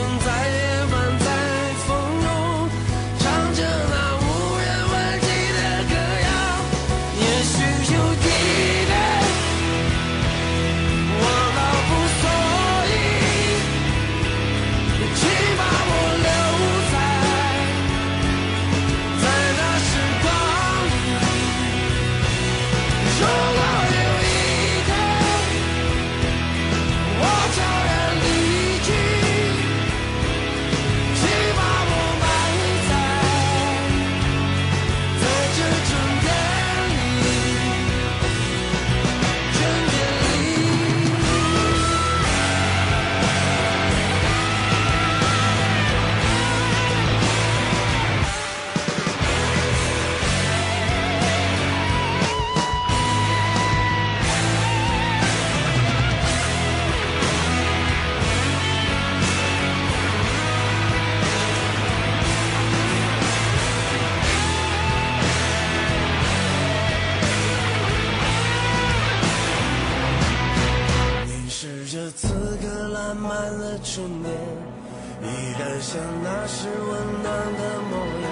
[75.96, 78.28] 像那时温暖的模样。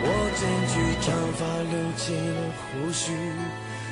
[0.00, 0.06] 我
[0.38, 3.10] 剪去长发，留起了胡须，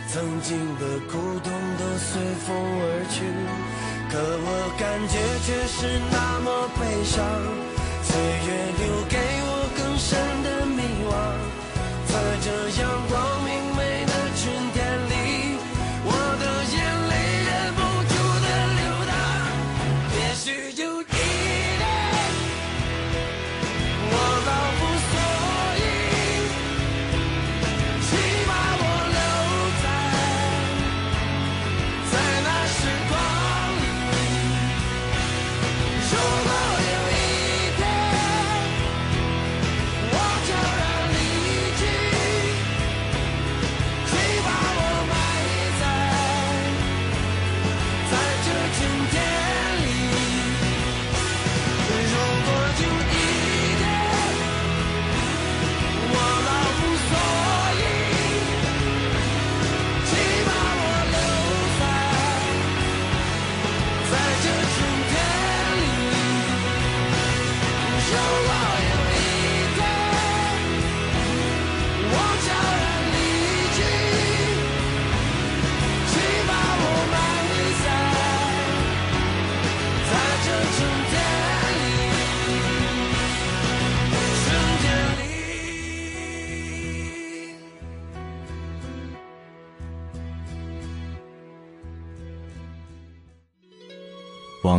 [0.06, 3.26] 曾经的苦痛都随风而去，
[4.08, 7.18] 可我感觉却是那么悲伤。
[8.06, 8.14] 岁
[8.46, 10.78] 月留给我更深的迷
[11.10, 11.12] 惘。
[12.06, 12.46] 在这
[12.80, 13.45] 阳光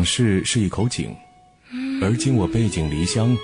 [0.08, 1.14] 往事是一口井，
[2.02, 3.36] 而今我背井离乡，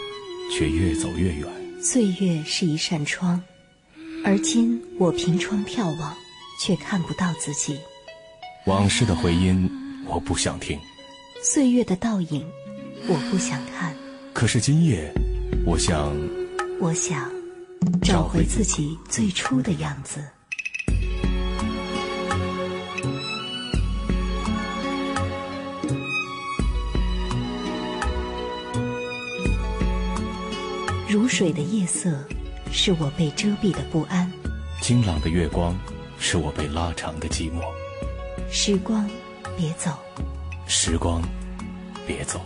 [0.50, 1.46] 却越走越远。
[1.82, 3.44] 岁月是一扇窗，
[4.24, 6.16] 而今我凭窗眺望，
[6.62, 7.78] 却看不到自己。
[8.66, 9.70] 往事的回音，
[10.06, 10.80] 我不想听；
[11.44, 12.46] 岁月的倒影，
[13.10, 13.94] 我不想看。
[14.32, 15.14] 可是今夜，
[15.66, 16.16] 我想，
[16.80, 17.30] 我想
[18.02, 20.24] 找回自己最初的样子。
[31.14, 32.10] 如水的夜色，
[32.72, 34.28] 是我被遮蔽的不安；
[34.82, 35.78] 清朗的月光，
[36.18, 37.62] 是我被拉长的寂寞。
[38.50, 39.08] 时光，
[39.56, 39.92] 别走；
[40.66, 41.22] 时光，
[42.08, 42.42] 别走。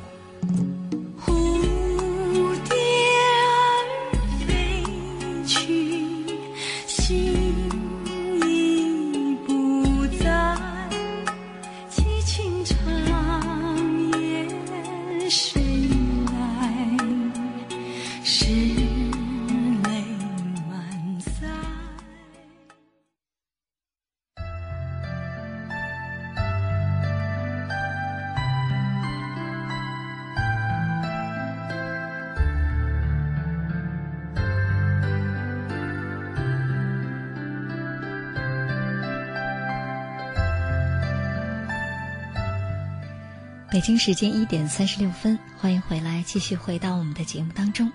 [43.70, 47.92] 北京时间一点三十六分，欢迎回来，继续回到我们的节目当中。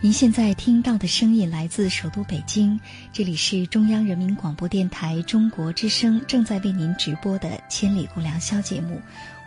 [0.00, 2.80] 您现在听到的声音来自首都北京，
[3.12, 9.00] 这里是中央人民广播电台中国之声正在为您直播的《千里共良宵》节目，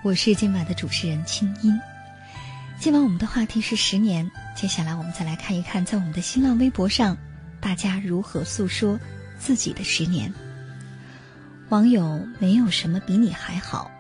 [0.04, 1.78] 我是今晚的主持人清音。
[2.80, 7.18] 今晚我们的话题是十年，接下来我们再来看一看，在我们的新浪微博上，
[7.60, 8.98] 大家如何诉说
[9.38, 10.34] 自己的十年。
[11.68, 13.92] 网友没有什么比你还好，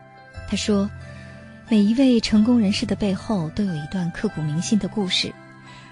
[0.48, 0.90] 他说。
[1.70, 5.34] 每一位成功人士的背后都有一段刻骨铭心的故事，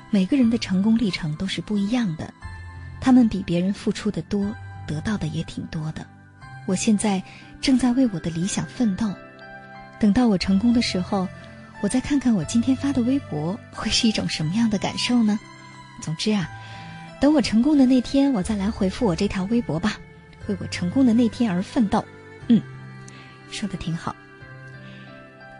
[0.09, 2.33] 每个人的成功历程都是不一样的，
[3.01, 4.55] 他们比别人付出的多，
[4.87, 6.07] 得到的也挺多的。
[6.65, 7.21] 我现在
[7.59, 9.13] 正在为我的理想奋斗，
[9.99, 11.27] 等到我成功的时候，
[11.81, 15.37] 我再看看我今天发的微博会是一种什么样的感受呢？
[16.01, 16.49] 总之啊，
[17.19, 19.97] 等我成功的那天，我再来回复我这条微博吧，
[20.47, 22.05] 为我成功的那天而奋斗。
[22.47, 22.61] 嗯，
[23.51, 24.15] 说的挺好。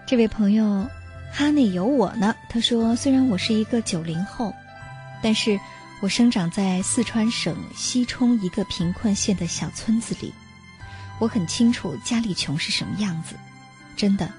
[0.08, 0.88] 这位朋友，
[1.34, 2.36] 哈内有我呢。
[2.48, 4.54] 他说：“虽然我是一个九零后，
[5.20, 5.60] 但是
[6.00, 10.32] 我生长在四川省西充一个贫困县的小村子里，
[11.20, 13.36] 我很清楚家里穷是什么样子，
[13.98, 14.32] 真的，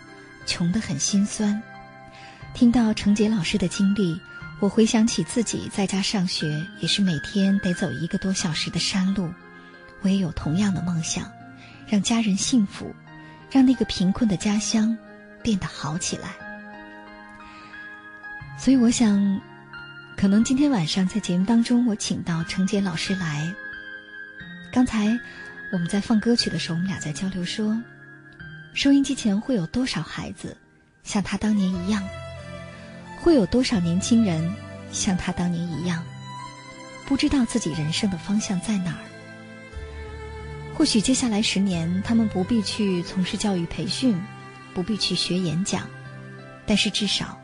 [0.46, 1.60] 穷得很心酸。
[2.54, 4.16] 听到程杰老师的经历，
[4.60, 9.28] 我回想起自己在家上学，也是每天得走一个多小时的山路。
[10.02, 11.28] 我也有同样的梦想，
[11.88, 12.94] 让家人幸福，
[13.50, 14.96] 让那个贫困的家乡。”
[15.46, 16.30] 变得好起来，
[18.58, 19.40] 所以我想，
[20.16, 23.54] 可能今天晚上在节目当中，我请到程杰老师来。
[24.72, 25.06] 刚才
[25.72, 27.80] 我们在放歌曲的时候，我们俩在交流说，
[28.74, 30.56] 收音机前会有多少孩子
[31.04, 32.02] 像他当年一样？
[33.20, 34.52] 会有多少年轻人
[34.90, 36.02] 像他当年一样，
[37.06, 39.04] 不知道自己人生的方向在哪儿？
[40.74, 44.20] 或许接下来十年，他们不必去从事教育培训。
[44.76, 45.88] 不必去学演讲，
[46.66, 47.40] 但是至少，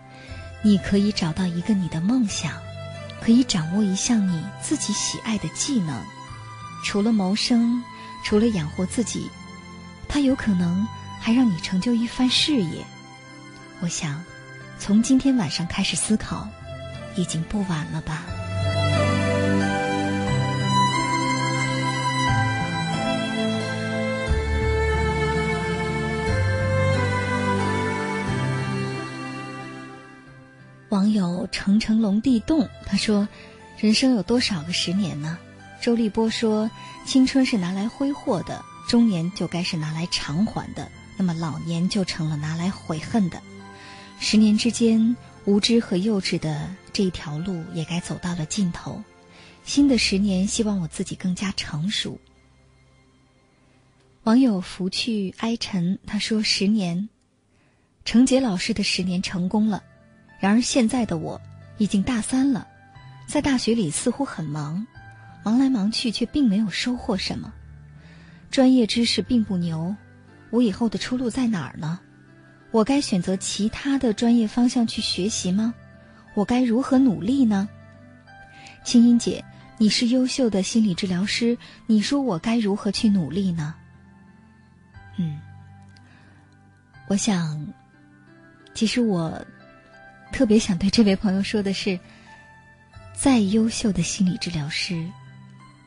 [0.60, 2.52] 你可以找到一个你的梦想，
[3.22, 5.98] 可以掌握一项你自己喜爱的技能。
[6.84, 7.82] 除了谋生，
[8.22, 9.30] 除了养活自己，
[10.06, 10.86] 它有可能
[11.18, 12.84] 还让你成就一番事业。
[13.80, 14.22] 我想，
[14.78, 16.46] 从今天晚上开始思考，
[17.16, 18.24] 已经不晚了吧。
[30.92, 33.26] 网友成成龙地洞他说
[33.80, 35.38] ：“人生有多少个十年呢？”
[35.80, 36.70] 周立波说
[37.06, 40.86] ：“青春是拿来挥霍的，中年就该是拿来偿还的，
[41.16, 43.42] 那么老年就成了拿来悔恨的。
[44.20, 45.16] 十年之间，
[45.46, 49.02] 无知和幼稚的这一条路也该走到了尽头。
[49.64, 52.20] 新的十年，希望我自己更加成熟。”
[54.24, 57.08] 网友拂去哀尘他说：“十年，
[58.04, 59.82] 程杰老师的十年成功了。”
[60.42, 61.40] 然而现在的我，
[61.78, 62.66] 已经大三了，
[63.28, 64.84] 在大学里似乎很忙，
[65.44, 67.52] 忙来忙去却并没有收获什么，
[68.50, 69.94] 专业知识并不牛，
[70.50, 72.00] 我以后的出路在哪儿呢？
[72.72, 75.72] 我该选择其他的专业方向去学习吗？
[76.34, 77.68] 我该如何努力呢？
[78.82, 79.44] 青音姐，
[79.78, 83.76] 你是优秀的心理治疗师，你说我该如何去努力呢？
[85.18, 85.40] 嗯，
[87.06, 87.64] 我想。
[88.74, 89.40] 其实我
[90.32, 92.00] 特别想对这位朋友说的是，
[93.14, 95.06] 再优秀的心理治疗师，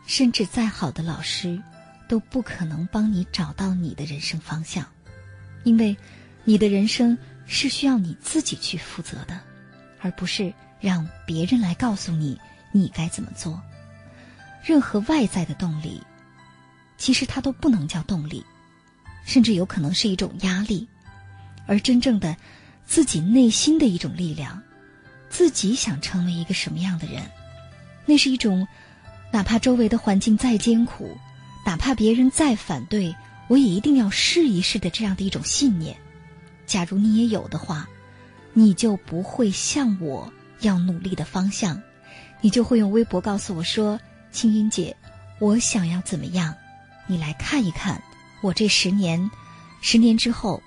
[0.06, 1.60] 甚至再好的老师，
[2.08, 4.86] 都不可能帮你找到你的人生方向，
[5.64, 5.98] 因为
[6.44, 7.18] 你的人生
[7.48, 9.42] 是需要你自己去负责的，
[10.00, 12.40] 而不是让别人来告诉你
[12.72, 13.62] 你该怎么做。
[14.64, 16.02] 任何外在的动力，
[16.98, 18.46] 其实它都不能叫动力，
[19.26, 20.88] 甚至有可能是一种压力，
[21.66, 22.38] 而真正的。
[22.86, 24.62] 自己内心的一种力量，
[25.30, 27.24] 自己想成为一个什么样的人，
[28.06, 28.68] 那是一种，
[29.32, 31.18] 哪怕周围的环境再艰苦，
[31.66, 33.16] 哪怕别人再反对，
[33.48, 35.98] 我也一定要试一试的这样的一种信念。
[36.68, 37.88] 假如你也有的话，
[38.54, 40.32] 你就不会向我
[40.62, 41.82] 要努力的方向，
[42.42, 44.00] 你就会用微博告诉我说
[44.32, 44.96] ：“青音姐，
[45.40, 46.56] 我想要怎么样？
[47.08, 48.02] 你来看一看，
[48.42, 49.30] 我这十年，
[49.82, 50.62] 十年之后，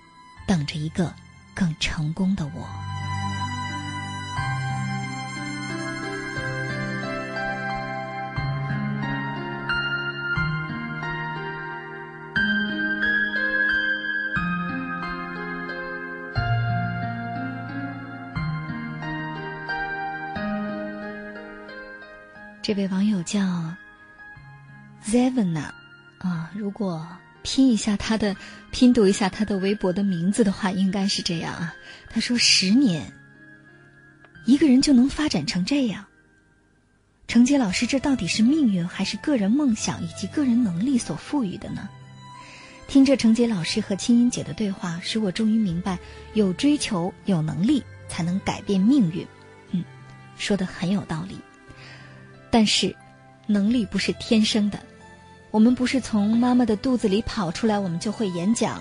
[0.46, 1.14] 等着一个。”
[1.58, 2.68] 更成功的我。
[22.62, 23.40] 这位网友叫
[25.04, 25.64] Zevna
[26.20, 27.04] 啊，如果。
[27.50, 28.36] 拼一下他的，
[28.72, 31.74] 拼读一下他的微博的名字的话，应该是这样啊。
[32.10, 33.10] 他说：“十年，
[34.44, 36.04] 一个人就能发展成这样。”
[37.26, 41.88] 程杰老师，这到底是命运，还是个人梦想以及个人能力所赋予的呢？
[42.86, 45.98] 听着程杰老师和青音姐的对话，使我终于明白，
[46.34, 49.26] 有追求、有能力才能改变命运。
[49.70, 49.82] 嗯，
[50.36, 51.38] 说的很有道理。
[52.50, 52.94] 但是，
[53.46, 54.78] 能力不是天生的。
[55.58, 58.78] 我们不是从妈妈的肚子里跑出来，我们就会演讲；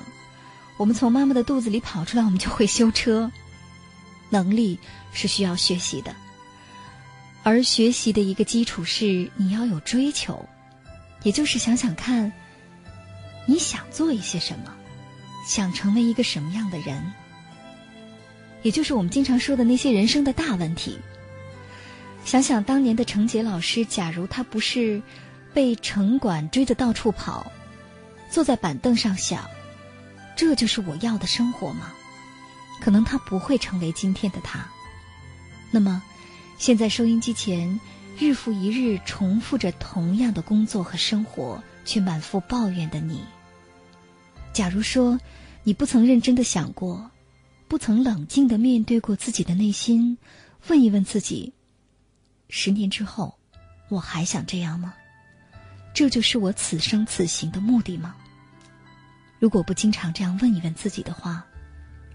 [0.78, 3.32] 我们从妈妈的肚子里跑出来，我们就会修车。
[4.30, 4.78] 能力
[5.12, 6.16] 是需要学习的，
[7.42, 10.48] 而学习的一个基础是你要有追求，
[11.24, 12.32] 也就是想想看，
[13.48, 14.72] 你想做一些什么，
[15.48, 17.12] 想成为一个什么样的人，
[18.62, 20.96] 也就是我们经常说的那些人生的大问题。
[22.24, 25.02] 想想当年的程杰老师，假如他不是。
[25.54, 27.52] 被城管追着到处跑，
[28.30, 29.46] 坐在板凳上想：
[30.36, 31.94] 这就是我要的生活吗？
[32.80, 34.68] 可能他不会成为今天的他。
[35.72, 36.04] 那么，
[36.58, 37.80] 现在收音机前
[38.20, 43.22] 日复一日重复着同样的工作和生活，却满腹抱怨的你，
[44.54, 45.20] 假如说
[45.64, 47.10] 你不曾认真的想过，
[47.68, 50.18] 不曾冷静的面对过自己的内心，
[50.68, 51.54] 问一问自己：
[52.50, 53.38] 十年之后，
[53.90, 54.94] 我还想这样吗？
[55.98, 58.16] 这就是我此生此行的目的吗？
[59.40, 61.44] 如果不经常这样问一问自己的话，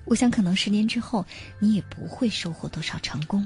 [0.04, 1.26] 我想可能十年之后
[1.58, 3.44] 你也不会收获多少成功。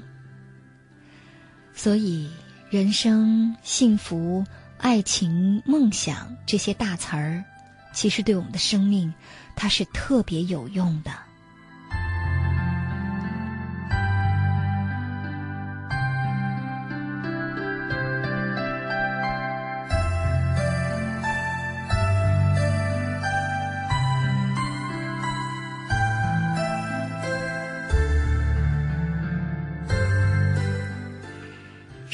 [1.75, 2.31] 所以，
[2.69, 4.45] 人生、幸福、
[4.77, 7.43] 爱情、梦想这些大词儿，
[7.95, 9.15] 其实对我们的生命，
[9.55, 11.13] 它是特别有用的。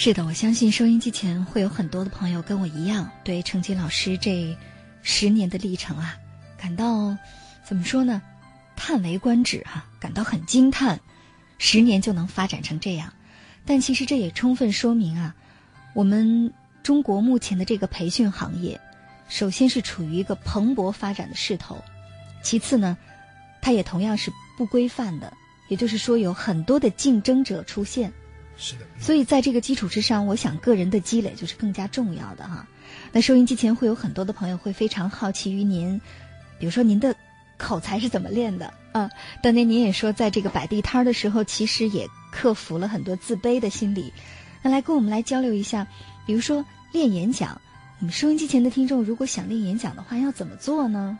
[0.05, 4.59] 是的，我相信收音机前会有很多的朋友跟我一样，对程杰老师这
[5.00, 6.16] 十年的历程啊，
[6.59, 7.16] 感到
[7.62, 8.20] 怎么说呢？
[8.74, 10.98] 叹为观止哈，感到很惊叹，
[11.59, 13.12] 十年就能发展成这样。
[13.64, 15.36] 但其实这也充分说明啊，
[15.94, 18.80] 我们中国目前的这个培训行业，
[19.28, 21.80] 首先是处于一个蓬勃发展的势头，
[22.42, 22.98] 其次呢，
[23.61, 25.32] 它也同样是不规范的，
[25.68, 28.12] 也就是说有很多的竞争者出现。
[28.62, 32.64] 是的，所以在这个基础之上，我想个人的积累就是更加重要的哈。
[33.10, 36.00] 那收音机前会有很多的朋友会非常好奇于您，
[36.60, 37.12] 比如说您的
[37.58, 39.10] 口才是怎么练的啊？
[39.42, 44.12] 当年您也说，在这个摆地摊的时候，其实也克服了很多自卑的心理。
[44.62, 45.84] 那来跟我们来交流一下，
[46.24, 47.60] 比如说练演讲，
[47.98, 51.18] 我们收音机前的听众如果想练演讲的话，要怎么做呢？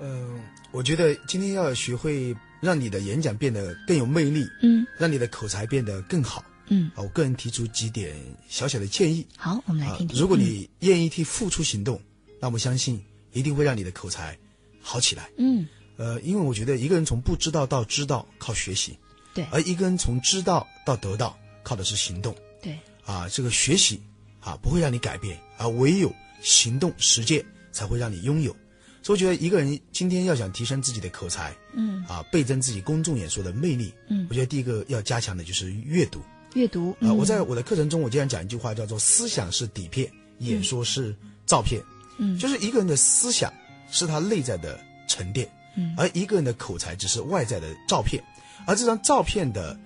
[0.00, 0.40] 嗯，
[0.72, 2.36] 我觉得今天要学会。
[2.60, 8.16] 让你的演讲变得更有魅力，嗯，让你的口才变得更好，嗯，啊，我个人提出几点
[8.48, 9.26] 小小的建议。
[9.36, 10.20] 好，我们来听听。
[10.20, 12.00] 如果你愿意替付出行动，
[12.40, 13.02] 那我相信
[13.32, 14.38] 一定会让你的口才
[14.80, 15.30] 好起来。
[15.38, 15.66] 嗯，
[15.96, 18.96] 呃，因为我觉得一个人从不知道到知道靠学习，
[19.34, 24.00] 对，而一个人从知道到得到靠的是行动，对，啊，这个学习
[24.40, 28.54] 啊不会让你改变，而唯有行动实践才会让你拥有。
[29.02, 36.20] 所以我觉得一个人今天要想提升自己的口才，嗯，啊，倍增自己公众演说的魅力，嗯，我觉得第一个要加强的就是阅读。
[36.58, 41.14] 阅读啊，我在我的课程中，我经常讲一句话，叫做“思想是底片，演说是
[41.46, 41.80] 照片”。
[42.18, 43.52] 嗯，就是一个人的思想
[43.92, 48.20] 是他内在的沉淀，嗯，而一个人的口才只是外在的照片，
[48.66, 49.78] 而这张照片的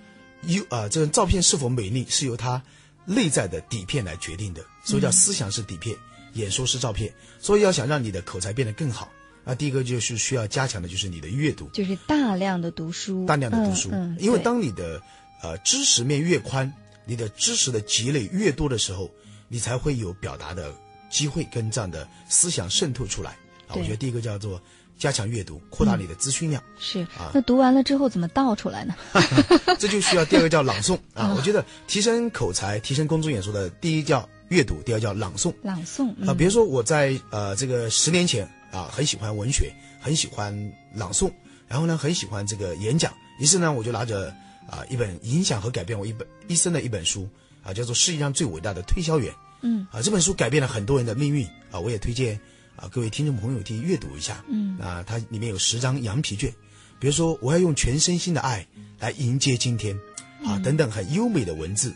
[0.44, 2.62] 优啊，这张照片是否美丽，是由他
[3.04, 4.64] 内在的底片来决定的。
[4.82, 5.94] 所以叫思想是底片，
[6.32, 7.12] 演说是照片。
[7.38, 9.12] 所以要想让你的口才变得更好，
[9.44, 15.02] 那第一个就是需要加强的就是你的阅读，就是大量的读书，大量的读书，嗯因为当你的
[15.42, 16.72] 呃知识面越宽，
[17.04, 19.10] 你的知识的积累越多的时候，
[19.48, 20.72] 你才会有表达的
[21.10, 23.32] 机会跟这样的思想渗透出来。
[23.66, 24.60] 啊，我觉得第一个叫做
[24.98, 26.62] 加强阅读，扩大你的资讯量。
[26.78, 28.94] 是啊，那读完了之后怎么倒出来呢？
[29.78, 31.32] 这就需要第二个叫朗诵啊。
[31.36, 35.52] 我觉得提升口才、提升公众演说的第一叫阅读，第二叫朗诵。
[35.62, 41.32] 朗诵啊，比如说我在呃这个十年前啊，很喜欢文学，很喜欢朗诵，
[41.66, 44.32] 然后呢，很喜欢这个演讲，于是呢，我就拿着。
[44.68, 47.28] 啊，一本影响和改变我一本一生的一本书
[47.62, 49.32] 啊，叫做《世界上最伟大的推销员》。
[49.62, 52.38] 嗯，啊，这本书改变了很多人的命运啊，我也推荐
[52.74, 54.44] 啊各位听众朋友去阅读一下。
[54.48, 56.52] 嗯，啊，它里面有十张羊皮卷，
[56.98, 58.66] 比如说我要用全身心的爱
[58.98, 59.96] 来迎接今天，
[60.44, 61.92] 啊，等等很优美的文字。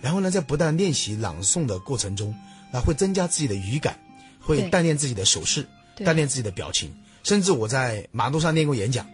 [0.00, 2.32] 然后呢，在不断练习朗诵的过程中，
[2.72, 3.98] 啊，会增加自己的语感，
[4.40, 5.66] 会锻炼自己的手势，
[5.96, 6.94] 锻炼自己的表情，
[7.24, 9.04] 甚至我在马路上练过演讲。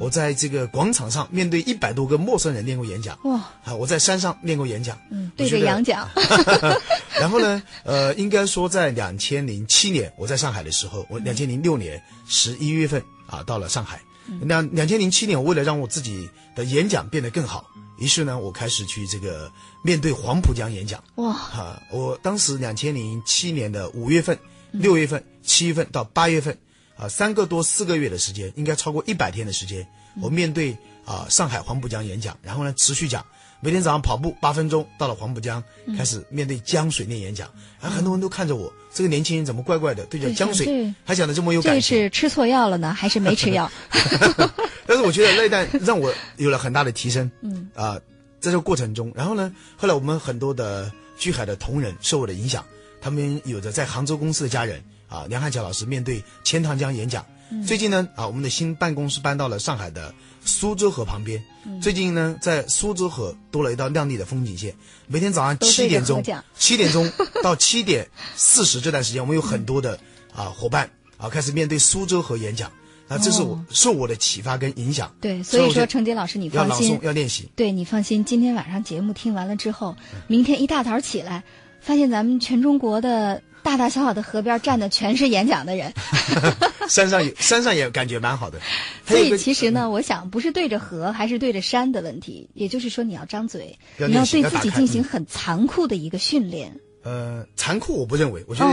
[0.00, 3.36] 我在这个广场上面对一百多个陌生人练过演讲哇！
[3.64, 6.08] 啊，我在山上练过演讲，嗯，对着羊讲。
[7.18, 14.00] 然后呢，呃，应该说在两千零七年我在上海的时候，我两千零六年十一月份啊到了上海。
[14.42, 19.50] 两两千零七年，我为了让我自己的演讲变得更好，于是呢，我开始去这个
[19.82, 21.30] 面对黄浦江演讲哇！
[21.30, 24.38] 啊，我当时两千零七年的五月份、
[24.70, 26.58] 六月份、七月份到八月份。
[26.98, 29.86] 啊，三个多四个月的时间，应该超过一百天的时间，
[30.20, 33.24] 我面对啊上海黄浦江演讲，然后呢持续讲，
[33.60, 35.62] 每天早上跑步八分钟，到了黄浦江
[35.96, 37.48] 开始面对江水念演讲，
[37.80, 41.96] 然后很多人都看着我，这个年轻人怎么怪怪的，对着江水还讲的这么有感情？
[41.96, 43.70] 这是吃错药了呢，还是没吃药？
[44.84, 47.30] 但是我觉得那一段让我有了很大的提升。
[47.42, 47.94] 嗯啊，
[48.40, 52.64] 在这个过程中，然后呢，后来我们很多的巨海的同仁受我的影响，
[53.00, 54.82] 他们有着在杭州公司的家人。
[55.08, 57.24] 啊，梁汉桥老师面对钱塘江演讲。
[57.66, 61.42] 最近呢，啊，我们的新办公室搬到了上海的苏州河旁边。
[61.80, 64.74] 最近呢，在苏州河多了一道亮丽的风景线。
[65.06, 66.22] 每天早上七点钟，
[66.58, 67.10] 七点钟
[67.42, 68.06] 到七点
[68.36, 69.98] 四十这段时间，我们有很多的
[70.34, 72.70] 啊伙伴啊开始面对苏州河演讲。
[73.08, 75.10] 啊，这是我受我的启发跟影响。
[75.18, 77.50] 对，所以说程杰老师，你放心，要练习。
[77.56, 79.96] 对你放心，今天晚上节目听完了之后，
[80.26, 81.42] 明天一大早起来，
[81.80, 83.42] 发现咱们全中国的。
[83.62, 85.92] 大大小小的河边站的全是演讲的人，
[86.88, 88.58] 山上有山上也感觉蛮好的。
[89.06, 96.72] 所以其实呢，我想不是对着河还是对着山的问题，也就是说你要张嘴，你要对自己进行很残酷的一个训练。
[97.04, 98.66] 呃，残酷我不认为，我觉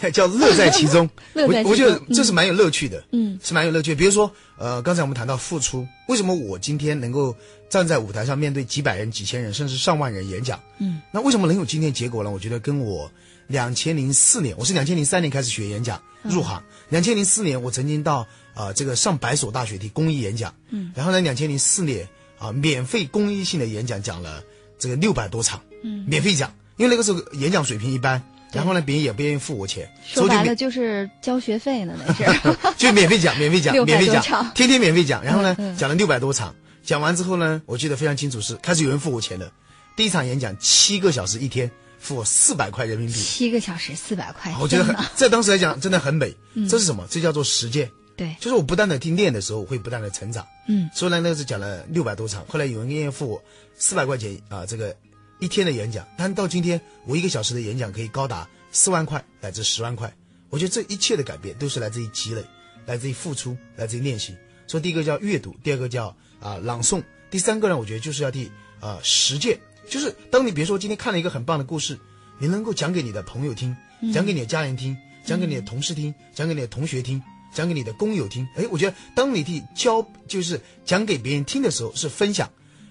[0.00, 1.08] 得 叫乐在其中。
[1.34, 3.94] 我我觉得这是蛮有乐趣的，嗯，是蛮有乐趣。
[3.94, 4.28] 比如说，
[4.58, 7.36] 呃，刚才我们谈到付出，为什么我今天能够
[7.68, 10.58] 站在舞台上面对几百人、几千人，甚至上万人演讲？
[10.78, 12.30] 嗯，那为什么能有今天结果呢？
[12.30, 13.10] 我觉得跟我。
[13.46, 16.62] 两千零四年，我是两千零三年开始学演讲入行。
[16.88, 20.52] 两千零四年，我曾经到啊这个上百所大学去公益演讲。
[20.70, 24.42] 嗯，然后呢，两千零四年啊，免费公益性的演讲讲了
[24.78, 25.60] 这个六百多场。
[25.82, 28.20] 嗯，免费讲，因为那个时候演讲水平一般，
[28.52, 29.88] 然后呢，别人也不愿意付我钱。
[30.04, 32.24] 说白了就是交学费呢，那是。
[32.76, 35.22] 就免费讲，免费讲， 免费讲，天天免费讲。
[35.22, 39.50] 然后呢，讲了六百多场，讲完之后呢，我记得非常清楚是开始有人付我钱的。
[39.96, 41.70] 第一场演讲七个小时一天。
[41.98, 46.34] 付我四百块人民币，七个小时四百块，我觉得很，在当时来讲真的很美。
[46.68, 47.06] 这是什么？
[47.10, 47.90] 这叫做实践。
[48.16, 50.46] 对，就是我不断的听练的时候，我会不断的成长。
[50.68, 53.42] 嗯，所以呢，那是讲了六百多场，后来有人愿意付我
[53.76, 54.96] 四百块钱啊，这个
[55.38, 56.06] 一天的演讲。
[56.16, 60.10] 但到今天，我一个小时的演讲可以高达四万块乃至十万块。
[60.48, 62.42] 我觉得这一切的改变都是来自于积累，
[62.86, 64.34] 来自于付出，来自于练习。
[64.66, 69.58] 所以第一个叫阅读，第二个叫啊朗诵，第三个呢，我觉得就是要第啊实践。
[69.88, 71.98] 就是当你比如说今天看了一个很棒的故事，
[72.38, 73.76] 你能够讲给你的朋友听，
[74.12, 77.22] 讲给你的家人听，讲给你的同事听，讲给你的同学听，
[77.52, 78.46] 讲给你的工友听。
[78.56, 82.50] 哎，我觉得当你去教，就是讲给别人听的时候，是分享。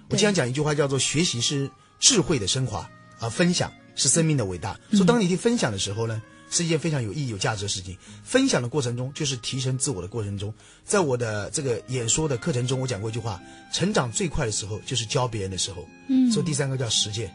[0.10, 1.70] 我经常讲一句话，叫做“学习是
[2.00, 2.90] 智慧的升华，
[3.20, 4.80] 而分享是生命的伟大”。
[4.92, 6.22] 所以当你去分享的时候呢？
[6.56, 7.98] 是一件非常有意义、有价值的事情。
[8.24, 10.54] 分享的过程中，就是提升自我的过程中。
[10.86, 13.42] 在我的这个演说的课程中，我讲过一句话：
[13.74, 15.86] 成长最快的时候，就是教别人的时候。
[16.08, 16.32] 嗯。
[16.32, 17.34] 所以第三个叫实践。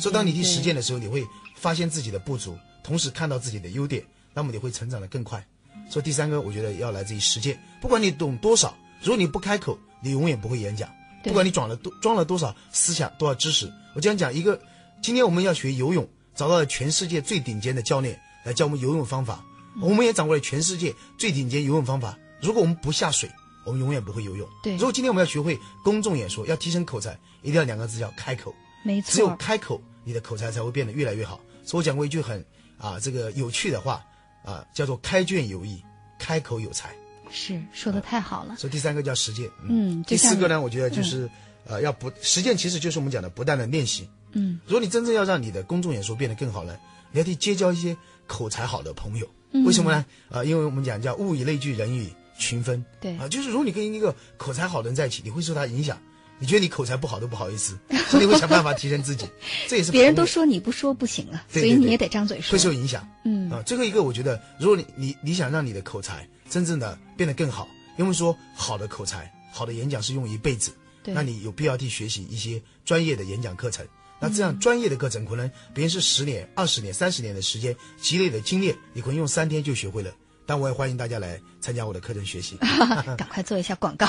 [0.00, 1.22] 所以当你去实践的时候，你会
[1.56, 4.02] 发现自己的不足，同时看到自己的优点，
[4.32, 5.44] 那么你会成长的更快。
[5.90, 7.58] 所以第三个，我觉得要来自于实践。
[7.80, 10.88] 不管你懂多少，如果你不开口，你永远不会演讲。
[11.22, 14.60] 不管你装了多装了多少思想、多少知识，我这样讲一个，
[15.00, 19.44] 今天我们要学游泳，找到了全世界最顶尖的教练来教我们游泳方法，
[19.80, 22.18] 我们也掌握了全世界最顶尖游泳方法。
[22.40, 23.30] 如果我们不下水，
[23.64, 24.48] 我们永远不会游泳。
[24.62, 28.54] 对如果今天我们要学会公众演说，要提升口才，一定要两个字叫开口。
[28.84, 31.40] 没错只有，开口，你的口才才会变得越来越好。
[31.64, 32.44] 所以我讲过一句很
[32.78, 34.04] 啊这个有趣的话
[34.44, 35.80] 啊，叫做开卷有益，
[36.18, 36.92] 开口有才。
[37.30, 38.56] 是说的太好了。
[38.56, 39.48] 所以第三个叫实践。
[39.66, 41.30] 嗯，第四个呢，我觉得就是、
[41.64, 44.08] 呃要不实践，其实就是我们讲的不断的练习。
[44.32, 46.76] 嗯，如果你真正要让你的公众演说变得更好呢，
[47.12, 49.28] 你要去结交一些口才好的朋友。
[49.52, 50.04] 嗯为什么呢？
[50.30, 52.82] 啊、因为我们讲叫物以类聚，人以群分。
[53.00, 55.98] 对啊、就是如果你跟一个口才好的人在一起，你会受他影响。
[56.38, 59.26] 你觉得你口才不好都不好意思， 所以你会想办法提升自己。
[59.68, 62.58] 这也是别人都说你不说不行啊，对对对所以你也得张嘴说会。
[62.58, 63.06] 受影响。
[63.24, 70.72] 嗯啊，最后一个我觉得，如果你你你想让你的口才真正的变得更好，因为说好的口才、好的演讲是用一辈子，
[71.04, 73.86] 对那你有必要去学习一些专业的演讲课程。
[74.22, 80.12] 那这样专业的课程，可能别人是十年、二十年、三十年的时间积累的经验，你可能用三天就学会了。
[80.46, 82.56] 但我也欢迎大家来参加我的课程学习。
[83.18, 84.06] 赶快做一下广告。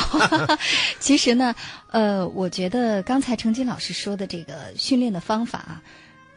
[0.99, 1.55] 其实呢，
[1.89, 5.83] 呃，我觉得刚才程金老师说的这个训练的方法啊，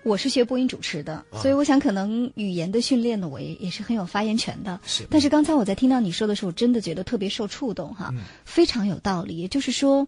[0.05, 4.81] 我是学播音主持的，啊所以我想可能语言的训练呢，我也也是很有发言权的。
[4.87, 9.37] 是但是刚才我在听到你说的时候，真的觉得特别受触动哈，嗯非常有道理。
[9.37, 10.07] 也就是说，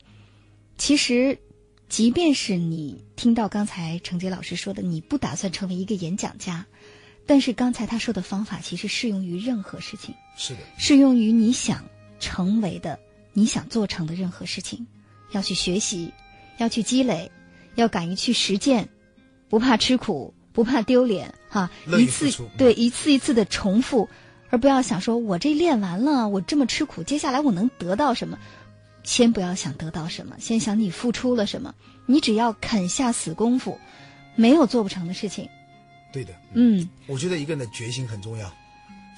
[0.78, 1.38] 其实。
[1.88, 6.66] 即便是你听到刚才程杰老师说的，你不打算成为一个演讲家，
[7.26, 10.14] 但是刚才他说的方法其实适用于任何事情。
[10.36, 11.84] 是的，适用于你想
[12.20, 12.98] 成为的、
[13.32, 14.86] 你想做成的任何事情，
[15.32, 16.12] 要去学习，
[16.58, 17.30] 要去积累，
[17.74, 18.88] 要敢于去实践，
[19.48, 24.08] 不怕吃苦，不怕丢脸，哈，一次对一次一次的重复，
[24.50, 28.38] 而不要想说我这练完了，我这么吃苦，接下来我能得到什么？
[29.08, 31.74] 先不要想得到什么，先想你付出了什么。
[32.04, 33.78] 你只要肯下死功夫，
[34.36, 35.48] 没有做不成的事情。
[36.12, 36.34] 对的。
[36.52, 38.54] 嗯，我觉得一个人的决心很重要，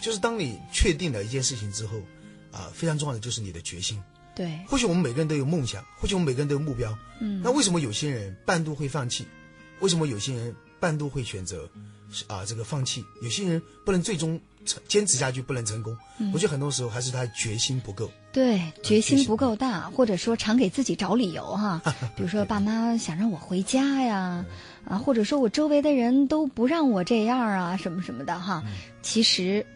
[0.01, 1.99] 就是当你确定了一件事情之后，
[2.53, 4.01] 啊、非常重要的就是你的决心。
[4.33, 6.97] 对，或许我们每个人都有梦想，或许我们每个人都有目标。
[7.19, 9.27] 嗯，那为什么有些人半途会放弃？
[9.81, 11.69] 为什么有些人半都会选择
[12.27, 13.05] 啊这个放弃？
[13.23, 15.97] 有些人不能最终成坚持下去，不能成功。
[16.19, 18.11] 嗯我觉得很多时候还是他决心不够。
[18.33, 21.83] 对，决心心不够大，或者说常给自己找理由哈，
[22.17, 24.45] 比如说爸妈想让我回家呀，
[24.85, 28.63] 啊，或者说我周围的人都不让我这样啊，什么什么的哈。
[29.03, 29.67] 其实，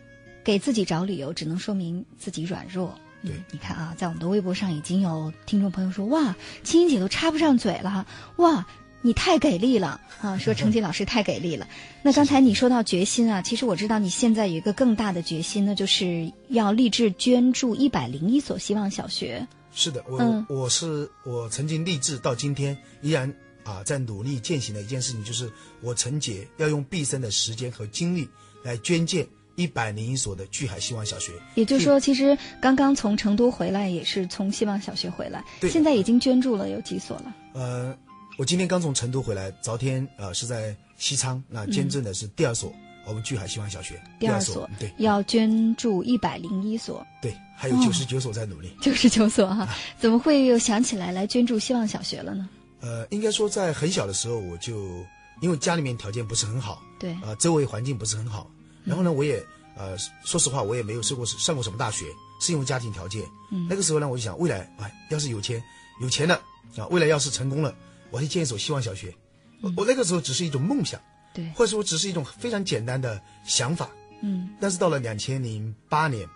[0.44, 2.94] 给自己找理由，只能说明自己软弱。
[3.22, 8.66] 嗯对，你看啊，在我们的微博上已经有听众朋友说，哇，青音姐都插不上嘴了，哇。
[9.06, 10.38] 你太给力了啊！
[10.38, 11.68] 说程锦老师太给力了。
[12.00, 19.46] 那刚才你说到决心啊，其实我知道你现在有一个更大的决心呢，就是要立志捐助一百零一所希望小学。
[19.74, 23.30] 是的，我、嗯我是我曾经立志到今天依然
[23.62, 25.52] 啊在努力践行的一件事情，就是
[25.82, 28.26] 我陈杰要用毕生的时间和精力
[28.62, 31.32] 来捐建一百零一所的巨海希望小学。
[31.56, 37.34] 也就是说，其实刚刚从成都回来，也是从希望小学回来，对现在已经捐助了有几所了？
[37.52, 37.96] 呃，
[38.36, 42.72] 我今天刚从成都回来，昨天呃是在西昌，那捐赠的是第二所、
[43.06, 44.92] 我们巨海希望小学，第二所对。
[44.98, 48.74] 要捐助一百零一所，对，还有哦九十九所在努力。
[48.82, 49.68] 九十九所哈，
[50.00, 52.48] 怎么会又想起来来捐助希望小学了呢？
[52.80, 55.04] 呃，应该说在很小的时候，我就
[55.40, 58.50] 因为家里面条件不是很好，对，啊、周围环境不是很好，
[58.84, 59.40] 然后呢，我也
[59.76, 62.06] 呃，说实话，我也没有受过上过什么大学，
[62.40, 63.22] 是因为家庭条件。
[63.52, 63.66] 嗯。
[63.70, 65.62] 那个时候呢，我就想，未来哎，要是有钱，
[66.00, 66.34] 有钱了
[66.76, 67.74] 啊，未来要是成功了，
[68.14, 69.12] 我去建一所希望小学。
[69.60, 71.00] 我我那个时候只是一种梦想，
[71.34, 73.90] 对，或者说只是一种非常简单的想法。
[74.22, 76.28] 嗯但是到了两千零八年，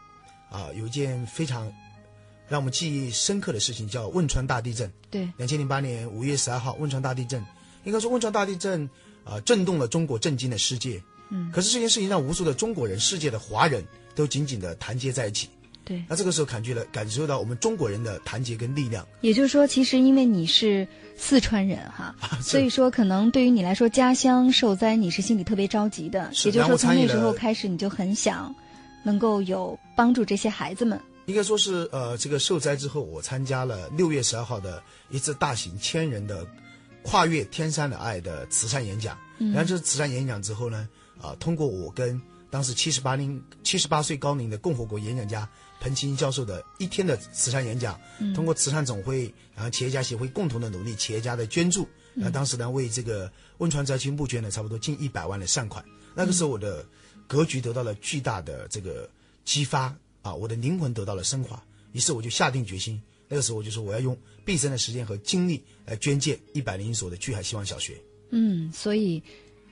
[0.50, 1.72] 啊，有一件非常
[2.48, 4.90] 让我们记忆深刻的事情，叫汶川大地震。
[5.10, 7.42] 对，两千零八年五月十二号，汶川大地震，
[7.84, 8.88] 应该说汶川大地震
[9.24, 11.02] 啊、震动了中国，震惊了世界。
[11.30, 15.48] 嗯，可是这件事情让无数的中国人、世界的华人都紧紧的团结在一起。
[15.88, 19.06] 对，那这个时候感觉了，感受到我们中国人的团结跟力量。
[19.22, 20.86] 也就是说，其实因为你是
[21.16, 26.30] 四川人哈， 所以说可能对于你来说，家乡受灾你是心里特别着急的。
[26.44, 28.54] 也就是说，从那时候开始，你就很想
[29.02, 31.00] 能够有帮助这些孩子们。
[31.24, 36.46] 应该说是呃，这个受灾之后，我参加了六月十二号的一次大型千人的
[37.02, 39.16] 跨越天山的爱的慈善演讲。
[39.38, 40.88] 嗯然后这次慈善演讲之后呢，
[41.20, 42.20] 啊、通过我跟
[42.50, 45.48] 当时七十八零七十八岁高龄的共和国演讲家
[45.80, 47.98] 彭清教授的一天的慈善演讲，
[48.34, 55.84] 通过慈善总会，然后企业家协会共同的努力，企业家的捐助，那、当时呢为这个汶川灾区募捐了差不多近一百万的善款。
[56.14, 56.84] 那个时候我的
[57.26, 59.08] 格局得到了巨大的这个
[59.44, 61.62] 激发啊，我的灵魂得到了升华。
[61.92, 67.96] 于是我就下定决心，那个时候我就说我要用毕生的时间和精力来捐建一百零一所的巨海希望小学。
[68.30, 69.22] 嗯，所以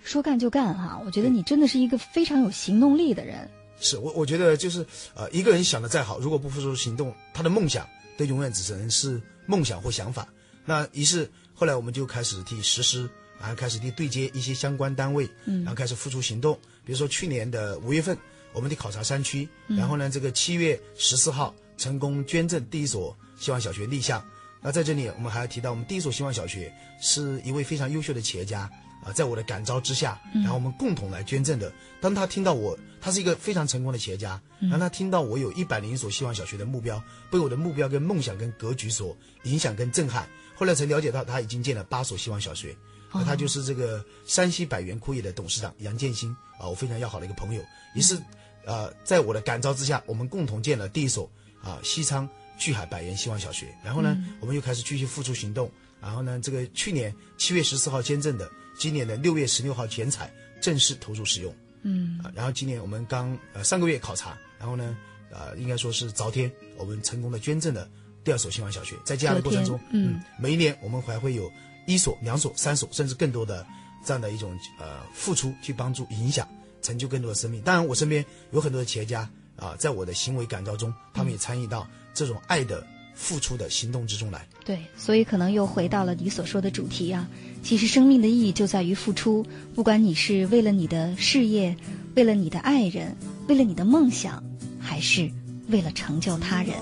[0.02, 3.50] 说干就干哈，我觉得你真的是一个非常有行动力的人。
[3.80, 10.26] 是我，我觉得就是呃，一个人想的再好，如果不付出行动，他的梦想都永远只能是梦想或想法。
[10.64, 13.08] 那于是后来我们就开始去实施，
[13.40, 16.58] 然后开始去对接一些相关单位，嗯，然后开始付出行动。
[16.84, 18.16] 比如说去年的五月份，
[18.52, 24.24] 我们得考察山区，然后呢，这个七月十四号成功捐赠第一所希望小学立项。
[24.62, 28.70] 那在这里，我们还要提到，我们第一所希望小学是一位非常优秀的企业家。
[29.06, 31.72] 啊，在我的感召之下，然后我们共同来捐赠的。
[32.00, 37.00] 当他听到我，他是一个非常成功的企业家，当他听到我有一百零一所希望小学的目标，
[37.30, 42.76] 被我的目标跟梦想跟格局所影响跟震撼，后来才了解到他已经建了八所希望小学。
[43.12, 46.28] 啊，他就是这个山西百元枯叶的董事长杨建新
[46.58, 47.62] 啊，我非常要好的一个朋友。
[47.94, 48.18] 于是，
[48.64, 51.30] 呃，在我的感召之下，我们共同建了第一所
[51.62, 52.28] 啊西昌
[52.58, 53.72] 巨海百元希望小学。
[53.84, 55.70] 然后呢，我们又开始继续付出行动。
[56.00, 58.50] 然后呢，这个去年七月十四号捐赠的。
[58.78, 62.18] 今年的六月十六号剪彩正式投入使用，嗯。
[62.22, 64.96] 啊，然后今年我们刚呃上个月考察，然后呢，
[65.30, 67.88] 呃应该说是昨天我们成功的捐赠了
[68.24, 71.50] 第二所新华小学，在这样的过程中，嗯，每一年我们还会有
[71.86, 73.66] 一所、两所、三所，甚至更多的
[74.04, 76.48] 这样的一种呃付出，去帮助、影响、
[76.82, 77.60] 成就更多的生命。
[77.62, 82.84] 当然，我身边有很多的企业家啊，在我的行为感召中，他们也参与到这种爱的
[83.16, 84.46] 付出的行动之中来。
[84.64, 87.28] 对，所以可能又回到了你所说的主题啊。
[87.64, 89.44] 其实生命的意义就在于付出，
[89.74, 91.76] 不管你是为了你的事业，
[92.14, 93.16] 为了你的爱人，
[93.48, 94.40] 为了你的梦想，
[94.78, 95.28] 还是
[95.68, 96.76] 为了成就他人。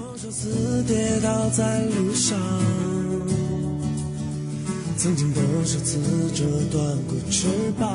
[4.97, 5.99] 曾经多少次
[6.35, 7.47] 折断过翅
[7.78, 7.91] 膀，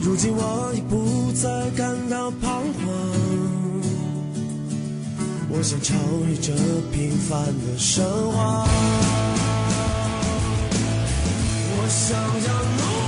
[0.00, 3.43] 如今我已不再感到彷徨。
[5.48, 5.94] 我想超
[6.28, 6.52] 越这
[6.92, 8.66] 平凡的生活。
[11.76, 13.03] 我想要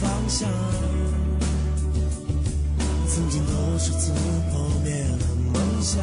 [0.00, 0.48] 方向。
[3.08, 4.12] 曾经多少次
[4.50, 5.18] 破灭了
[5.52, 6.02] 梦想。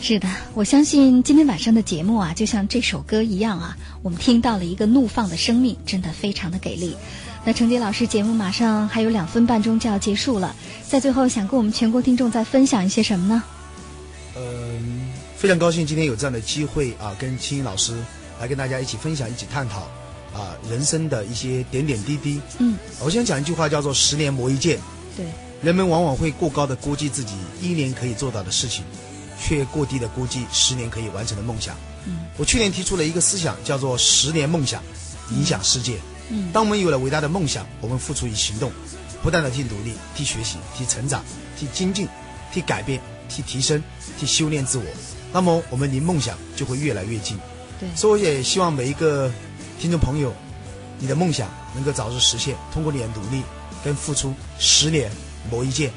[0.00, 6.94] 是的，我相信今天晚上的节目啊，就像这首歌一样啊，我们听到了一个怒放的生命，真的非常的给力。
[7.42, 10.54] 那程杰老师，节目马上还有两分半钟就要结束了，
[10.86, 13.42] 在最后想跟我们全国听众再分享一些什么呢？
[14.36, 17.96] 嗯，非常高兴今天有这样的机会啊，跟青音老师
[18.38, 19.88] 来跟大家一起分享，一起探讨。
[20.34, 22.40] 啊，人生的一些点点滴滴。
[22.58, 24.78] 嗯，我先讲一句话，叫做“十年磨一剑”。
[25.16, 25.24] 对，
[25.62, 28.82] 人们往往会过高的估计自己一年可以做到的事情，
[29.40, 31.76] 却过低的估计十年可以完成的梦想。
[32.04, 34.82] 嗯，我去年提出了一个思想，叫做“十年梦想，
[35.30, 35.98] 影响世界”。
[36.30, 38.72] 嗯，当我们有了伟大的梦想，我们付出于行动，
[39.22, 41.24] 不断的去努力、去学习、去成长、
[41.56, 42.08] 去精进、
[42.52, 43.80] 去改变、去提升、
[44.18, 44.84] 去修炼自我，
[45.32, 47.38] 那么我们离梦想就会越来越近。
[47.78, 49.30] 对，所以我也希望每一个。
[49.78, 50.32] 听众朋友，
[50.98, 53.42] 你的梦想能够早日实现，通过你的努力
[53.84, 55.10] 跟付出，十年
[55.50, 55.90] 磨一剑。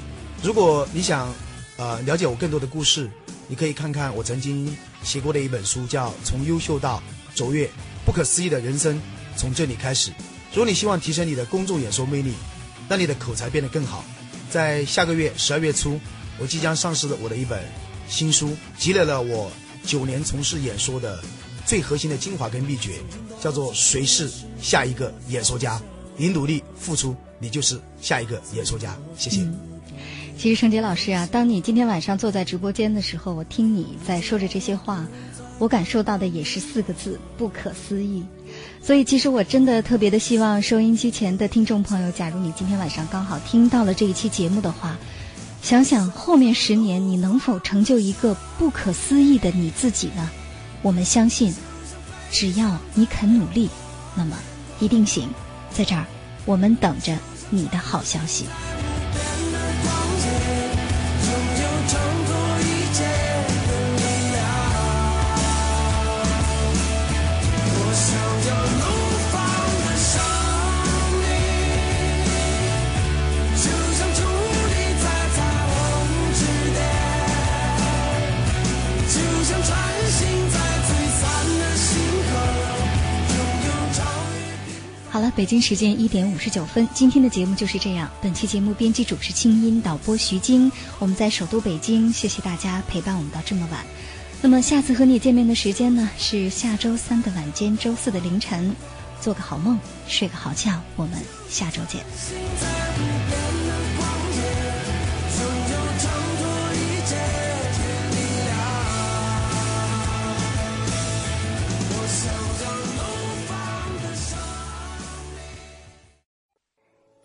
[0.44, 1.34] 如果你想，
[1.78, 3.10] 呃，了解我更多的故事，
[3.48, 7.02] 你可以看看我曾经写过的一本书，叫《从优秀到
[7.34, 7.70] 卓越：
[8.06, 9.00] 不可思议的人生
[9.38, 10.12] 从这里开始》。
[10.52, 12.34] 如果你希望提升你的公众演说魅力，
[12.90, 14.04] 让你的口才变得更好，
[14.50, 16.00] 在下个月十二月初，
[16.38, 17.64] 我即将上市的我的一本
[18.10, 19.50] 新书，积累了我
[19.86, 21.24] 九年从事演说的。
[21.68, 22.94] 最核心的精华跟秘诀，
[23.42, 25.78] 叫做谁是下一个演说家？
[26.16, 28.96] 你努力付出，你就是下一个演说家。
[29.18, 29.46] 谢谢。
[30.38, 35.06] 其实，程杰老师啊，当你今天晚上坐在直播间的时候，我听你在说着这些话，
[35.60, 38.24] 我感受到的也是四个字：不可思议。
[38.82, 44.98] 所以，其实我真的特别的希望收音机前的听众朋友，假如你今天晚上刚好听到了这一期节目的话，
[45.62, 50.32] 想想后面十年你能否成就一个不可思议的你自己呢？
[50.88, 51.54] 我们相信，
[52.32, 53.70] 只要你肯努力，
[54.16, 54.38] 那么
[54.80, 55.30] 一定行。
[55.70, 56.06] 在这儿，
[56.46, 57.14] 我们等着
[57.50, 58.46] 你的好消息。
[85.18, 88.08] 好了北京时间一点五十九分，今天的节目就是这样。
[88.22, 93.84] 本期节目编辑主持清音，导播徐晶，我们在首都北京，谢谢大家陪伴我们到这么晚。
[94.44, 98.76] 那么下次和你见面的时间呢，是下周三的晚间，周四的凌晨。
[99.20, 101.14] 做个好梦，睡个好觉，我们
[101.50, 102.06] 下周见。